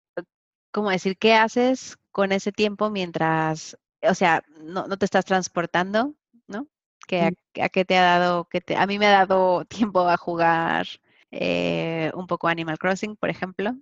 [0.72, 1.16] ¿cómo decir?
[1.16, 6.14] ¿Qué haces con ese tiempo mientras, o sea, no, no te estás transportando,
[6.48, 6.66] ¿no?
[7.06, 10.16] Que a, qué te ha dado, que te, a mí me ha dado tiempo a
[10.16, 10.86] jugar
[11.30, 13.74] eh, un poco Animal Crossing, por ejemplo,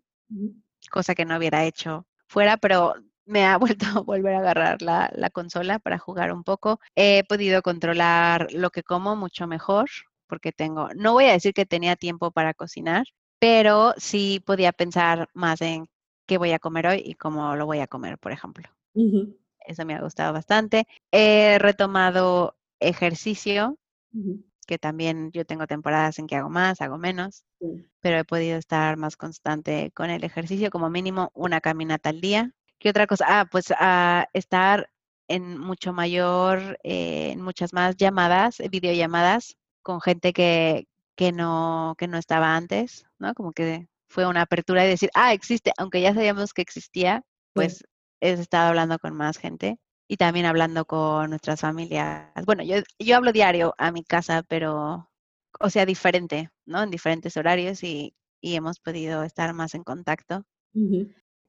[0.90, 2.94] cosa que no hubiera hecho fuera, pero
[3.26, 6.80] me ha vuelto a volver a agarrar la, la, consola para jugar un poco.
[6.94, 9.90] He podido controlar lo que como mucho mejor
[10.30, 13.04] porque tengo, no voy a decir que tenía tiempo para cocinar,
[13.40, 15.88] pero sí podía pensar más en
[16.26, 18.68] qué voy a comer hoy y cómo lo voy a comer, por ejemplo.
[18.94, 20.86] Eso me ha gustado bastante.
[21.10, 23.76] He retomado ejercicio,
[24.66, 27.44] que también yo tengo temporadas en que hago más, hago menos,
[28.00, 32.52] pero he podido estar más constante con el ejercicio, como mínimo una caminata al día.
[32.78, 33.26] ¿Qué otra cosa?
[33.28, 34.90] Ah, pues a estar
[35.28, 40.86] en mucho mayor, eh, en muchas más llamadas, videollamadas con gente que,
[41.16, 43.34] que, no, que no estaba antes, ¿no?
[43.34, 47.84] Como que fue una apertura y decir, ah, existe, aunque ya sabíamos que existía, pues
[48.20, 49.78] he estado hablando con más gente
[50.10, 52.32] y también hablando con nuestras familias.
[52.44, 55.08] Bueno, yo, yo hablo diario a mi casa, pero,
[55.60, 56.82] o sea, diferente, ¿no?
[56.82, 60.44] En diferentes horarios y, y hemos podido estar más en contacto.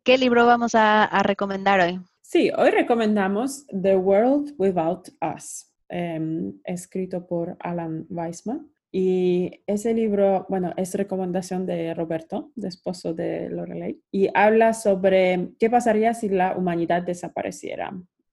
[0.04, 2.02] ¿Qué libro vamos a, recomendar hoy?
[2.22, 8.70] Sí, hoy recomendamos The World Without Us, em, escrito por Alan Weisman.
[8.92, 15.50] Y ese libro, bueno, es recomendación de Roberto, de esposo de Lorelei, y habla sobre
[15.58, 17.92] qué pasaría si la humanidad desapareciera.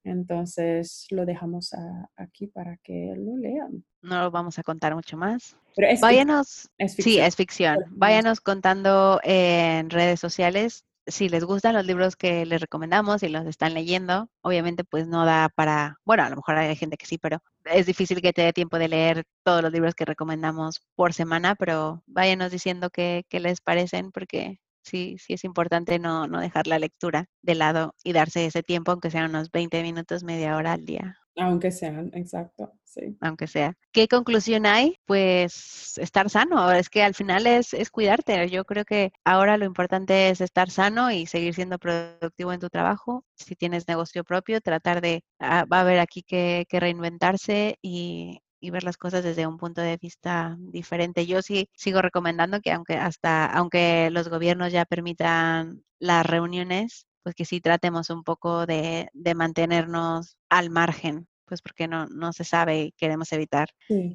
[0.08, 1.70] Entonces lo dejamos
[2.16, 3.84] aquí para que lo lean.
[4.02, 5.56] No lo vamos a contar mucho más.
[5.76, 7.78] Pero es Váyanos, sí, es ficción.
[7.90, 13.46] Váyanos contando en redes sociales si les gustan los libros que les recomendamos y los
[13.46, 17.18] están leyendo, obviamente pues no da para, bueno, a lo mejor hay gente que sí,
[17.18, 21.14] pero es difícil que te dé tiempo de leer todos los libros que recomendamos por
[21.14, 26.40] semana, pero váyanos diciendo qué, qué les parecen porque sí, sí es importante no, no
[26.40, 30.56] dejar la lectura de lado y darse ese tiempo, aunque sean unos 20 minutos, media
[30.56, 31.16] hora al día.
[31.36, 33.16] Aunque sean, exacto, sí.
[33.20, 33.74] Aunque sea.
[33.92, 34.96] ¿Qué conclusión hay?
[35.06, 36.72] Pues estar sano.
[36.72, 38.48] Es que al final es, es cuidarte.
[38.50, 42.68] Yo creo que ahora lo importante es estar sano y seguir siendo productivo en tu
[42.68, 43.24] trabajo.
[43.36, 48.40] Si tienes negocio propio, tratar de, ah, va a haber aquí que, que reinventarse y,
[48.60, 51.26] y ver las cosas desde un punto de vista diferente.
[51.26, 57.34] Yo sí sigo recomendando que aunque hasta aunque los gobiernos ya permitan las reuniones, pues
[57.34, 62.44] que sí tratemos un poco de, de mantenernos al margen, pues porque no, no se
[62.44, 63.68] sabe y queremos evitar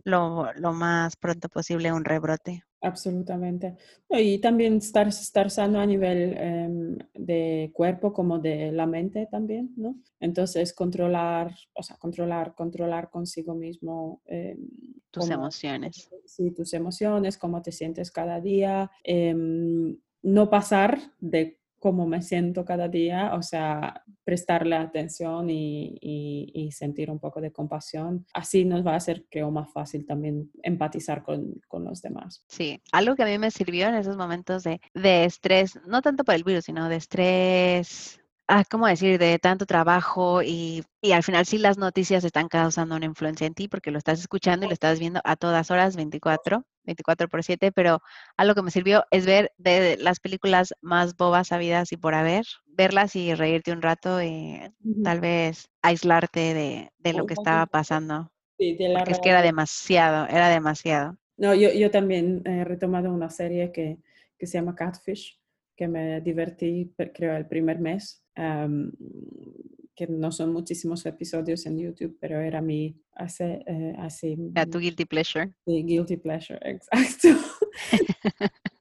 [0.03, 2.63] lo, lo, más pronto posible un rebrote.
[2.81, 3.77] Absolutamente.
[4.09, 9.73] Y también estar, estar sano a nivel em, de cuerpo como de la mente también,
[9.77, 9.95] ¿no?
[10.19, 14.21] Entonces, controlar, o sea, controlar, controlar consigo mismo.
[14.25, 14.67] Em,
[15.11, 16.09] tus emociones.
[16.25, 18.91] Sí, tus emociones, cómo te sientes cada día.
[19.03, 27.11] Em, no pasar de cómo me siento cada día, o sea, prestarle atención y, sentir
[27.11, 28.25] un poco de compasión.
[28.33, 32.45] Así nos va a hacer, creo, más fácil también empatizar con, con, los demás.
[32.47, 36.23] Sí, algo que a mí me sirvió en esos momentos de, de estrés, no tanto
[36.23, 41.23] por el virus, sino de estrés ah, ¿cómo decir?, de tanto trabajo y, y, al
[41.23, 44.69] final sí las noticias están causando una influencia en ti porque lo estás escuchando y
[44.69, 48.01] lo estás viendo a todas horas, 24, 24 por 7, pero
[48.37, 52.45] algo que me sirvió es ver de las películas más bobas habidas y por haber,
[52.65, 54.59] verlas y reírte un rato y
[55.03, 58.31] tal vez aislarte de, de lo que estaba pasando.
[58.57, 61.17] Sí, de la es que era demasiado, era demasiado.
[61.37, 63.97] No, yo, yo también he retomado una serie que,
[64.37, 65.39] que se llama Catfish,
[65.75, 72.39] que me divertí, creo, el primer mes que no son muchísimos episodios en YouTube, pero
[72.39, 74.37] era mi hace eh, así.
[74.71, 75.51] tu guilty pleasure.
[75.65, 77.29] Sí, guilty pleasure, exacto.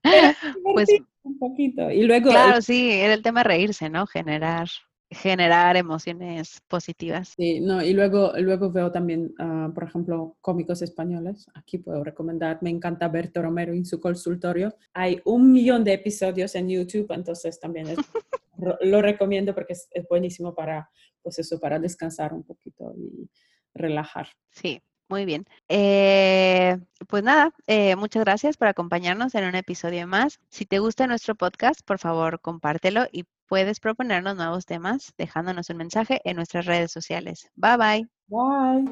[0.74, 0.88] pues
[1.22, 1.90] un poquito.
[1.90, 2.30] Y luego.
[2.30, 4.06] Claro, sí, era el tema de reírse, ¿no?
[4.06, 4.68] Generar
[5.14, 7.34] generar emociones positivas.
[7.36, 11.46] Sí, no, y luego, luego veo también, ah, por ejemplo, cómicos españoles.
[11.54, 14.74] Aquí puedo recomendar, me encanta Berto Romero en su consultorio.
[14.92, 17.86] Hay un millón de episodios en YouTube, entonces también
[18.80, 20.90] lo recomiendo porque es, buenísimo para,
[21.22, 23.28] pues eso, para descansar un poquito y
[23.74, 24.28] relajar.
[24.50, 25.44] Sí, muy bien.
[25.68, 30.40] Eh, pues nada, eh, muchas gracias por acompañarnos en un episodio más.
[30.48, 35.76] Si te gusta nuestro podcast, por favor, compártelo y puedes proponernos nuevos temas dejándonos un
[35.76, 37.50] mensaje en nuestras redes sociales.
[37.54, 38.08] Bye bye.
[38.28, 38.90] Bye.